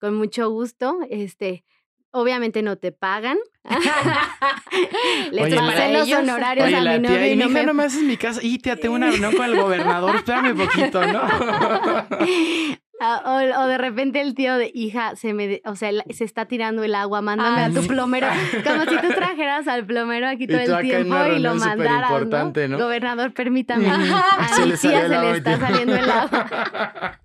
[0.00, 0.98] con mucho gusto.
[1.08, 1.64] Este,
[2.14, 3.38] obviamente no te pagan.
[5.32, 7.26] Les pasé los honorarios a mi novio.
[7.26, 7.64] y no me...
[7.64, 8.40] no me haces mi casa.
[8.42, 10.16] Y tía, tengo una reunión con el gobernador.
[10.16, 11.22] Espérame poquito, ¿no?
[13.00, 16.84] Ah, o, de repente el tío de hija se me, o sea, se está tirando
[16.84, 18.28] el agua, mándame a tu plomero,
[18.62, 22.78] como si tú trajeras al plomero aquí todo el tiempo y lo mandaras, ¿no?
[22.78, 23.90] Gobernador, permítame.
[23.90, 27.18] A mi tía se le está saliendo el agua.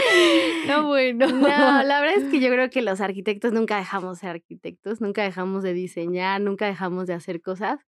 [0.66, 1.26] No, bueno.
[1.26, 5.00] No, la verdad es que yo creo que los arquitectos nunca dejamos de ser arquitectos,
[5.00, 7.80] nunca dejamos de diseñar, nunca dejamos de hacer cosas.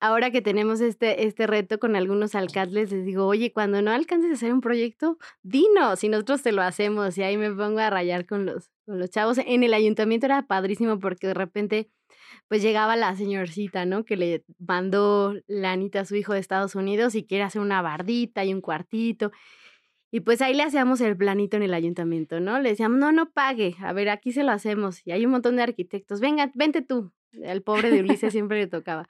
[0.00, 4.30] Ahora que tenemos este, este reto con algunos alcaldes, les digo, oye, cuando no alcances
[4.30, 7.18] a hacer un proyecto, dinos y nosotros te lo hacemos.
[7.18, 9.38] Y ahí me pongo a rayar con los, con los chavos.
[9.38, 11.90] En el ayuntamiento era padrísimo porque de repente
[12.48, 14.04] pues llegaba la señorcita, ¿no?
[14.04, 17.82] Que le mandó la Anita a su hijo de Estados Unidos y quiere hacer una
[17.82, 19.32] bardita y un cuartito.
[20.10, 22.58] Y pues ahí le hacíamos el planito en el ayuntamiento, ¿no?
[22.60, 25.06] Le decíamos, no, no pague, a ver, aquí se lo hacemos.
[25.06, 27.12] Y hay un montón de arquitectos, venga, vente tú.
[27.46, 29.06] Al pobre de Ulises siempre le tocaba.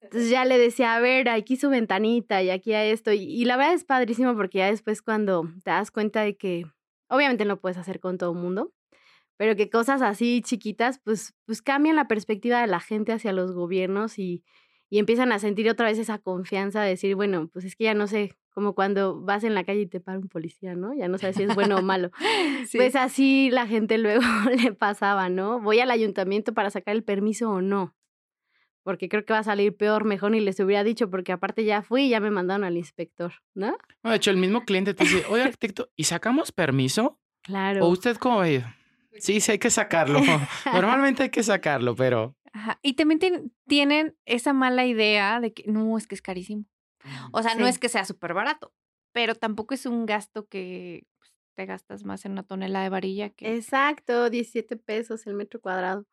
[0.00, 3.12] Entonces ya le decía, a ver, aquí su ventanita y aquí a esto.
[3.12, 6.64] Y, la verdad es padrísimo porque ya después cuando te das cuenta de que
[7.08, 8.72] obviamente no puedes hacer con todo el mundo,
[9.36, 13.52] pero que cosas así chiquitas pues, pues cambian la perspectiva de la gente hacia los
[13.52, 14.42] gobiernos y,
[14.90, 17.94] y empiezan a sentir otra vez esa confianza de decir, bueno, pues es que ya
[17.94, 20.92] no sé como cuando vas en la calle y te para un policía, ¿no?
[20.92, 22.10] Ya no sabes si es bueno o malo.
[22.74, 24.22] Pues así la gente luego
[24.62, 25.60] le pasaba, ¿no?
[25.60, 27.94] Voy al ayuntamiento para sacar el permiso o no.
[28.82, 31.82] Porque creo que va a salir peor, mejor ni les hubiera dicho, porque aparte ya
[31.82, 33.76] fui y ya me mandaron al inspector, ¿no?
[34.02, 37.18] de hecho, el mismo cliente te dice, oye, arquitecto, ¿y sacamos permiso?
[37.42, 37.86] Claro.
[37.86, 38.42] ¿O usted cómo
[39.18, 40.20] Sí, sí hay que sacarlo.
[40.72, 42.34] Normalmente hay que sacarlo, pero...
[42.52, 42.78] Ajá.
[42.82, 46.64] Y también tienen esa mala idea de que no, es que es carísimo.
[47.32, 48.74] O sea, no es que sea súper barato,
[49.12, 53.30] pero tampoco es un gasto que pues, te gastas más en una tonelada de varilla
[53.30, 53.56] que...
[53.56, 56.06] Exacto, 17 pesos el metro cuadrado.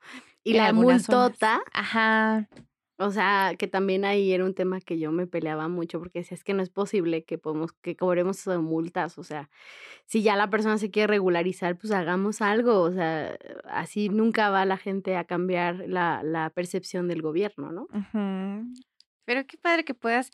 [0.44, 1.62] Y la multota.
[1.74, 2.48] Ajá.
[3.00, 6.34] O sea, que también ahí era un tema que yo me peleaba mucho porque decía,
[6.34, 9.20] es que no es posible que podemos, que cobremos multas.
[9.20, 9.52] O sea,
[10.06, 12.82] si ya la persona se quiere regularizar, pues hagamos algo.
[12.82, 17.88] O sea, así nunca va la gente a cambiar la, la percepción del gobierno, ¿no?
[19.26, 20.32] Pero qué padre que puedas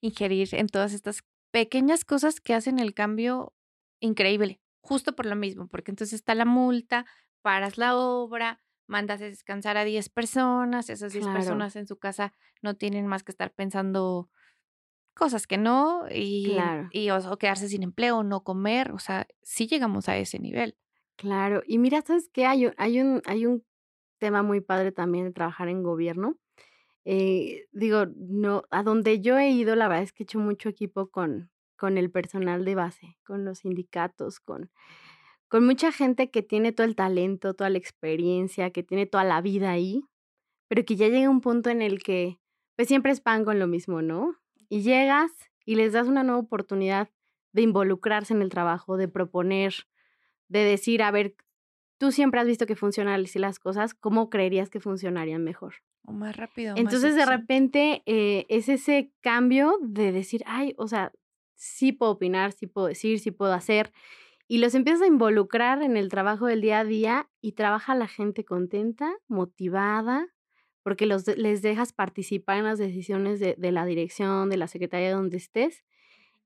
[0.00, 3.54] ingerir en todas estas pequeñas cosas que hacen el cambio
[4.00, 7.06] increíble, justo por lo mismo, porque entonces está la multa,
[7.42, 12.32] paras la obra, mandas a descansar a 10 personas, esas 10 personas en su casa
[12.62, 14.30] no tienen más que estar pensando
[15.14, 16.56] cosas que no y,
[16.90, 20.76] y o, quedarse sin empleo, no comer, o sea, sí llegamos a ese nivel.
[21.16, 22.46] Claro, y mira, ¿sabes qué?
[22.46, 23.64] Hay, hay, un, hay un
[24.18, 26.36] tema muy padre también de trabajar en gobierno,
[27.04, 30.68] eh, digo, no, a donde yo he ido, la verdad es que he hecho mucho
[30.68, 34.70] equipo con, con el personal de base, con los sindicatos, con,
[35.48, 39.40] con mucha gente que tiene todo el talento, toda la experiencia, que tiene toda la
[39.40, 40.04] vida ahí,
[40.68, 42.40] pero que ya llega un punto en el que
[42.76, 44.34] pues siempre es pan con lo mismo, ¿no?
[44.68, 45.30] Y llegas
[45.64, 47.10] y les das una nueva oportunidad
[47.52, 49.74] de involucrarse en el trabajo, de proponer,
[50.48, 51.36] de decir, a ver,
[51.98, 55.74] tú siempre has visto que funcionan así las cosas, ¿cómo creerías que funcionarían mejor?
[56.04, 56.74] O más rápido.
[56.76, 61.12] Entonces, de repente, eh, es ese cambio de decir, ay, o sea,
[61.54, 63.92] sí puedo opinar, sí puedo decir, sí puedo hacer.
[64.46, 68.08] Y los empiezas a involucrar en el trabajo del día a día y trabaja la
[68.08, 70.28] gente contenta, motivada,
[70.82, 75.38] porque los, les dejas participar en las decisiones de, la dirección, de la secretaría donde
[75.38, 75.82] estés.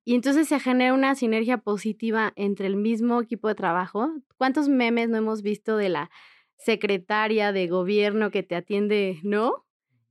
[0.04, 4.10] Y entonces se genera una sinergia positiva entre el mismo equipo de trabajo.
[4.36, 6.10] ¿Cuántos memes no hemos visto de la
[6.56, 9.66] secretaria de gobierno que te atiende, ¿no?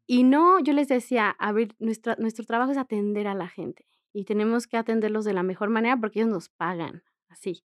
[0.06, 4.68] Y no, yo les decía, a nuestro trabajo es atender a la gente y tenemos
[4.68, 7.64] que atenderlos de la mejor manera porque ellos nos pagan, así.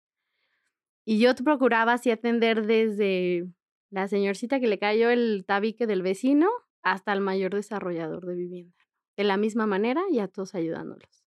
[1.04, 3.46] Y yo procuraba así atender desde
[3.90, 6.48] la señorcita que le cayó el tabique del vecino
[6.82, 8.76] hasta el mayor desarrollador de vivienda,
[9.16, 11.24] de la misma manera y a todos ayudándolos.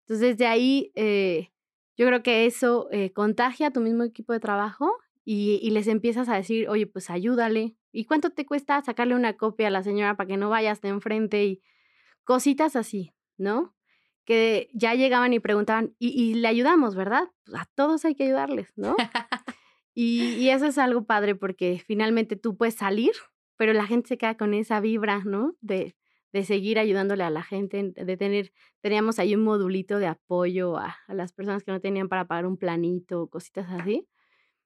[0.00, 1.50] Entonces, desde ahí, eh,
[1.96, 4.90] yo creo que eso eh, contagia a tu mismo equipo de trabajo
[5.24, 7.76] y, les empiezas a decir, oye, pues ayúdale.
[7.92, 10.88] ¿Y cuánto te cuesta sacarle una copia a la señora para que no vayas de
[10.88, 11.44] enfrente?
[11.44, 11.62] Y
[12.24, 13.74] cositas así, ¿no?
[14.24, 17.24] Que ya llegaban y preguntaban, y, le ayudamos, ¿verdad?
[17.44, 18.96] Pues a todos hay que ayudarles, ¿no?
[19.94, 23.12] y, y eso es algo padre porque finalmente tú puedes salir,
[23.56, 25.54] pero la gente se queda con esa vibra, ¿no?
[25.60, 25.94] De,
[26.32, 30.96] de seguir ayudándole a la gente, de tener, teníamos ahí un modulito de apoyo a,
[31.06, 34.08] a, las personas que no tenían para pagar un planito, cositas así.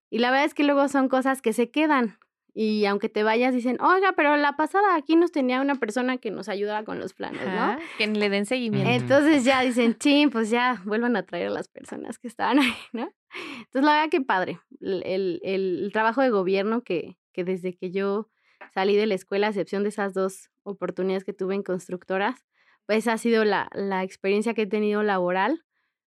[0.08, 2.18] Y la verdad es que luego son cosas que se quedan
[2.54, 6.30] Y aunque te vayas, dicen, oiga, pero la pasada aquí nos tenía una persona que
[6.30, 7.76] nos ayudaba con los planes, ¿no?
[7.98, 8.90] que le den seguimiento.
[8.90, 12.74] Entonces ya dicen, ching, pues ya vuelvan a traer a las personas que estaban ahí,
[12.92, 13.12] ¿no?
[13.58, 14.58] Entonces, la verdad que padre.
[14.80, 18.28] El, el, trabajo de gobierno que, que desde que yo
[18.74, 22.44] salí de la escuela, a excepción de esas dos oportunidades que tuve en constructoras,
[22.86, 25.64] pues ha sido la, la experiencia que he tenido laboral.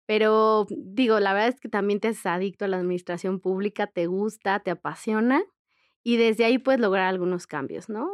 [0.06, 4.06] Pero digo, la verdad es que también te haces adicto a la administración pública, te
[4.06, 5.44] gusta, te apasiona
[6.02, 8.10] y desde ahí puedes lograr algunos cambios, ¿no?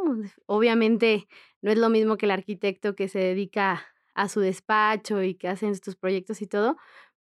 [0.47, 1.29] Obviamente
[1.63, 5.49] no es lo mismo que el arquitecto que se dedica a su despacho y que
[5.49, 6.77] hacen estos proyectos y todo,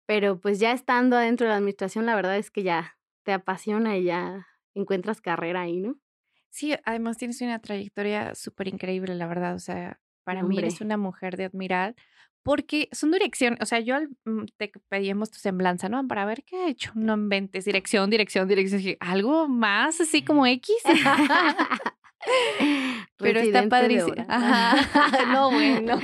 [0.06, 3.98] pero pues ya estando adentro de la administración, la verdad es que ya te apasiona
[3.98, 5.98] y ya encuentras carrera ahí, ¿no?
[6.50, 9.56] Sí, además tienes una trayectoria súper increíble, la verdad.
[9.56, 11.96] O sea, para mí eres una mujer de admirar,
[12.46, 16.08] porque son dirección, o sea, yo mm, te pedíamos tu semblanza, ¿no?
[16.08, 16.92] Para ver qué ha hecho.
[16.94, 18.98] No inventes dirección, dirección, dirección.
[19.00, 20.76] Algo más así como X.
[23.18, 24.24] Pero está padrísimo.
[25.32, 26.00] no, bueno.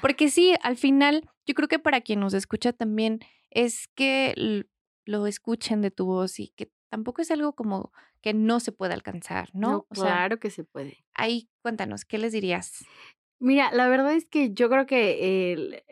[0.00, 3.18] Porque sí, al final, yo creo que para quien nos escucha también
[3.50, 4.64] es que
[5.04, 7.90] lo escuchen de tu voz y que tampoco es algo como
[8.20, 9.82] que no se puede alcanzar, ¿no?
[9.90, 11.04] claro que se puede.
[11.12, 12.84] Ahí cuéntanos, ¿qué les dirías?
[13.40, 15.82] Mira, la verdad es que yo creo que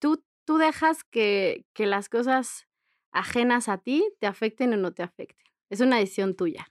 [0.00, 2.66] tú, tú dejas que, que las cosas
[3.12, 5.46] ajenas a ti te afecten o no te afecten.
[5.70, 6.66] Es una decisión tuya.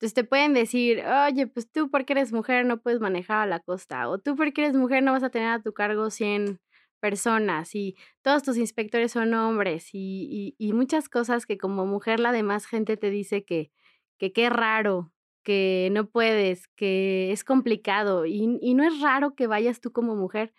[0.00, 3.60] Entonces te pueden decir, oye, pues tú porque eres mujer no puedes manejar a la
[3.60, 6.58] costa, o tú porque eres mujer no vas a tener a tu cargo 100
[7.00, 12.32] personas y todos tus inspectores son hombres y, y, muchas cosas que como mujer la
[12.32, 13.70] demás gente te dice que,
[14.18, 15.12] que qué raro,
[15.42, 20.16] que no puedes, que es complicado y, y no es raro que vayas tú como
[20.16, 20.52] mujer.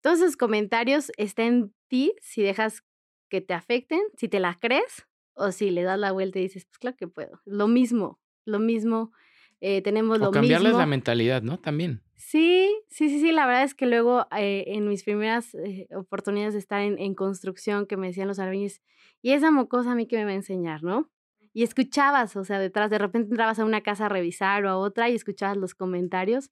[0.00, 2.82] Todos esos comentarios están en ti si dejas
[3.28, 6.64] que te afecten, si te las crees o si le das la vuelta y dices,
[6.64, 7.40] pues claro que puedo.
[7.44, 9.12] Lo mismo, lo mismo
[9.60, 11.58] eh, tenemos o cambiarles la mentalidad, ¿no?
[11.58, 12.02] También.
[12.14, 13.32] Sí, sí, sí, sí.
[13.32, 17.86] La verdad es que luego eh, en mis primeras eh, oportunidades de estar en, construcción
[17.86, 18.82] que me decían los albañiles,
[19.22, 21.10] y esa mocosa a mí que me va a enseñar, ¿no?
[21.56, 24.76] Y escuchabas, o sea, detrás, de repente entrabas a una casa a revisar o a
[24.76, 26.50] otra y escuchabas los comentarios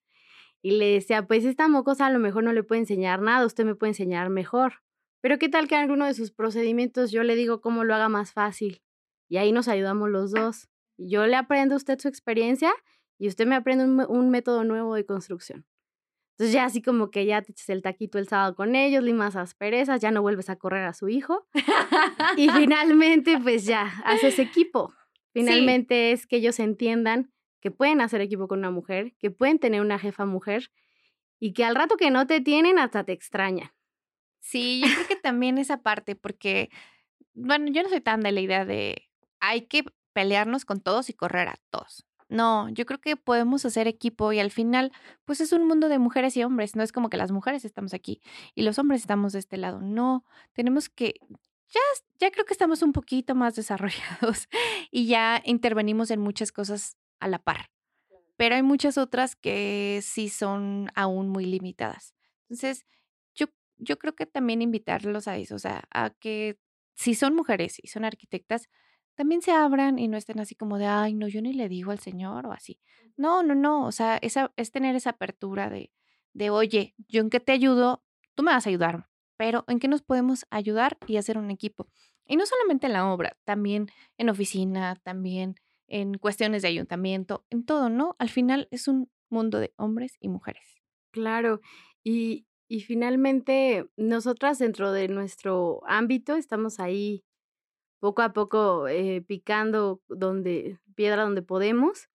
[0.62, 3.66] y le decía, pues esta mocosa a lo mejor no le puede enseñar nada, usted
[3.66, 4.80] me puede enseñar mejor.
[5.20, 8.08] Pero qué tal que en alguno de sus procedimientos yo le digo cómo lo haga
[8.08, 8.80] más fácil.
[9.28, 10.70] Y ahí nos ayudamos los dos.
[10.96, 12.72] Yo le aprendo a usted su experiencia
[13.18, 15.66] y usted me aprende un, método nuevo de construcción.
[16.34, 19.36] Entonces ya así como que ya te echas el taquito el sábado con ellos, limas
[19.36, 21.46] asperezas, ya no vuelves a correr a su hijo.
[22.36, 24.92] y finalmente pues ya haces equipo.
[25.32, 29.80] Finalmente es que ellos entiendan que pueden hacer equipo con una mujer, que pueden tener
[29.80, 30.70] una jefa mujer
[31.38, 33.70] y que al rato que no te tienen hasta te extrañan.
[34.40, 36.68] Sí, yo creo que también esa parte, porque,
[37.32, 39.08] bueno, yo no soy tan de la idea de
[39.40, 42.06] hay que pelearnos con todos y correr a todos.
[42.34, 44.90] No, yo creo que podemos hacer equipo y al final,
[45.24, 46.74] pues es un mundo de mujeres y hombres.
[46.74, 48.20] No es como que las mujeres estamos aquí
[48.56, 49.80] y los hombres estamos de este lado.
[49.80, 51.14] No, tenemos que,
[51.68, 51.80] ya,
[52.18, 54.48] ya creo que estamos un poquito más desarrollados
[54.90, 57.70] y ya intervenimos en muchas cosas a la par.
[58.36, 62.14] Pero hay muchas otras que sí son aún muy limitadas.
[62.48, 62.84] Entonces,
[63.36, 66.58] yo, yo creo que también invitarlos a eso, o sea, a que
[66.96, 68.68] si son mujeres y son arquitectas,
[69.14, 71.90] también se abran y no estén así como de, ay, no, yo ni le digo
[71.90, 72.80] al Señor o así.
[73.16, 75.92] No, no, no, o sea, esa, es tener esa apertura de,
[76.32, 78.04] de, oye, yo en qué te ayudo,
[78.34, 81.88] tú me vas a ayudar, pero en qué nos podemos ayudar y hacer un equipo.
[82.26, 83.88] Y no solamente en la obra, también
[84.18, 85.56] en oficina, también
[85.86, 88.16] en cuestiones de ayuntamiento, en todo, ¿no?
[88.18, 90.82] Al final es un mundo de hombres y mujeres.
[91.10, 91.60] Claro,
[92.02, 97.24] y, y finalmente nosotras dentro de nuestro ámbito estamos ahí
[98.04, 102.10] poco a poco eh, picando donde, piedra donde podemos.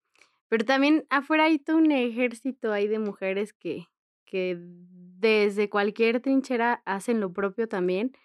[0.48, 3.88] Pero también afuera hay todo un ejército ahí de mujeres que,
[4.24, 8.16] que desde cualquier trinchera hacen lo propio también.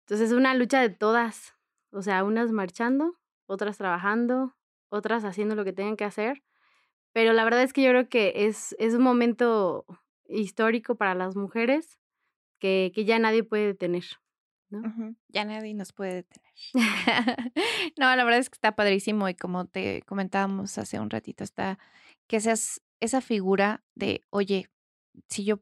[0.00, 1.54] Entonces es una lucha de todas.
[1.90, 3.14] O sea, unas marchando,
[3.46, 4.54] otras trabajando,
[4.90, 6.42] otras haciendo lo que tengan que hacer.
[7.14, 9.86] Pero la verdad es que yo creo que es, es un momento
[10.28, 11.98] histórico para las mujeres
[12.58, 14.04] que, que ya nadie puede detener.
[15.28, 16.52] Ya nadie nos puede detener.
[17.98, 21.78] no, la verdad es que está padrísimo y como te comentábamos hace un ratito, está
[22.26, 24.68] que seas esa figura de, oye,
[25.28, 25.60] si yo,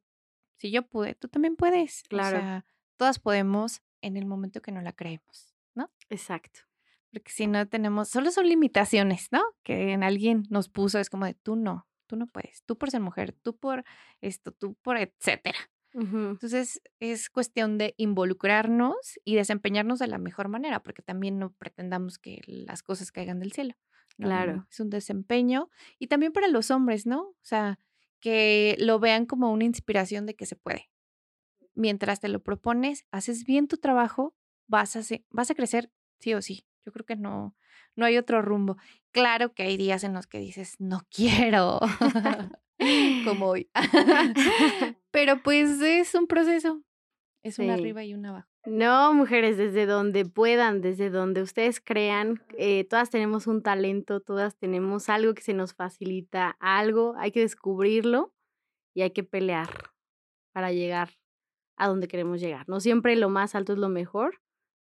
[0.59, 2.03] si yo pude, tú también puedes.
[2.09, 2.39] Claro.
[2.39, 2.65] O sea,
[2.97, 5.91] todas podemos en el momento que no la creemos, ¿no?
[6.09, 6.61] Exacto.
[7.13, 9.43] Porque si no tenemos, solo son limitaciones, ¿no?
[9.63, 12.91] Que en alguien nos puso, es como de, tú no, tú no puedes, tú por
[12.91, 13.85] ser mujer, tú por
[14.21, 15.59] esto, tú por etcétera.
[15.95, 22.19] Entonces es cuestión de involucrarnos y desempeñarnos de la mejor manera, porque también no pretendamos
[22.19, 23.75] que las cosas caigan del cielo.
[24.17, 24.67] claro.
[24.71, 25.71] Es un desempeño.
[25.99, 27.21] Y también para los hombres, ¿no?
[27.21, 27.79] O sea,
[28.21, 30.91] que lo vean como una inspiración de que se puede.
[31.75, 34.35] Mientras te lo propones, haces bien tu trabajo,
[34.67, 36.67] vas a, vas a crecer sí o sí.
[36.85, 37.55] Yo creo que no,
[37.97, 38.77] no hay otro rumbo.
[39.13, 41.81] Claro que hay días en los que dices, no quiero,
[43.25, 43.70] como hoy.
[45.11, 46.83] Pero pues es un proceso,
[47.43, 48.49] es una arriba y una abajo.
[48.66, 54.57] No, mujeres, desde donde puedan, desde donde ustedes crean, eh, todas tenemos un talento, todas
[54.57, 58.33] tenemos algo que se nos facilita, algo, hay que descubrirlo
[58.95, 59.68] y hay que pelear
[60.55, 61.11] para llegar
[61.77, 62.66] a donde queremos llegar.
[62.66, 64.41] No siempre lo más alto es lo mejor,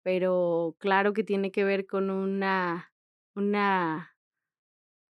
[0.03, 2.93] pero claro que tiene que ver con una,
[3.35, 4.14] una,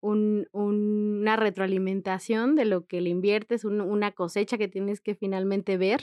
[0.01, 6.01] una retroalimentación de lo que le inviertes, una cosecha que tienes que finalmente ver.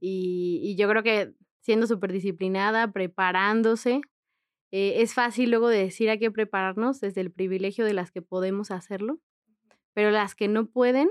[0.00, 4.00] Y, y yo creo que siendo súper disciplinada, preparándose.
[4.72, 8.22] Eh, es fácil luego de decir hay que prepararnos desde el privilegio de las que
[8.22, 9.20] podemos hacerlo,
[9.94, 11.10] pero las que no pueden,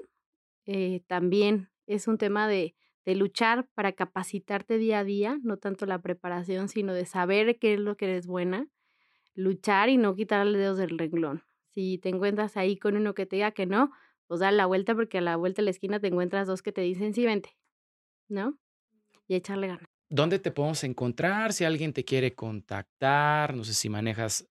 [0.66, 5.86] eh, también es un tema de, de luchar para capacitarte día a día, no tanto
[5.86, 8.68] la preparación, sino de saber qué es lo que eres buena,
[9.34, 11.44] luchar y no quitarle dedos del renglón.
[11.72, 13.92] Si te encuentras ahí con uno que te diga que no,
[14.28, 16.72] pues dale la vuelta porque a la vuelta de la esquina te encuentras dos que
[16.72, 17.56] te dicen sí, vente,
[18.28, 18.58] ¿no?
[19.28, 19.88] Y echarle ganas.
[20.10, 21.54] ¿Dónde te podemos encontrar?
[21.54, 24.48] Si alguien te quiere contactar, no sé si manejas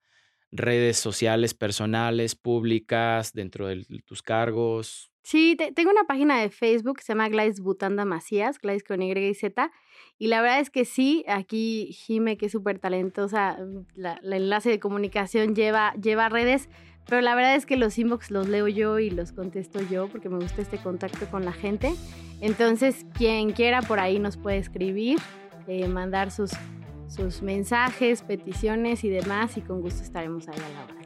[0.51, 5.11] redes sociales personales, públicas, dentro de tus cargos.
[5.23, 9.13] Sí, tengo una página de Facebook que se llama Glais Butanda Macías, Glais con Y
[9.13, 9.71] y Z.
[10.17, 13.59] Y la verdad es que sí, aquí Jime, que es súper talentosa,
[13.95, 16.71] la, enlace de comunicación lleva, lleva redes,
[17.09, 20.29] pero la verdad es que los inbox los leo yo y los contesto yo porque
[20.29, 21.95] me gusta este contacto con la gente.
[22.41, 25.19] Entonces, quien quiera por ahí nos puede escribir.
[25.67, 26.53] Eh, mandar sus,
[27.09, 30.98] sus mensajes, peticiones y demás y con gusto estaremos ahí a la hora.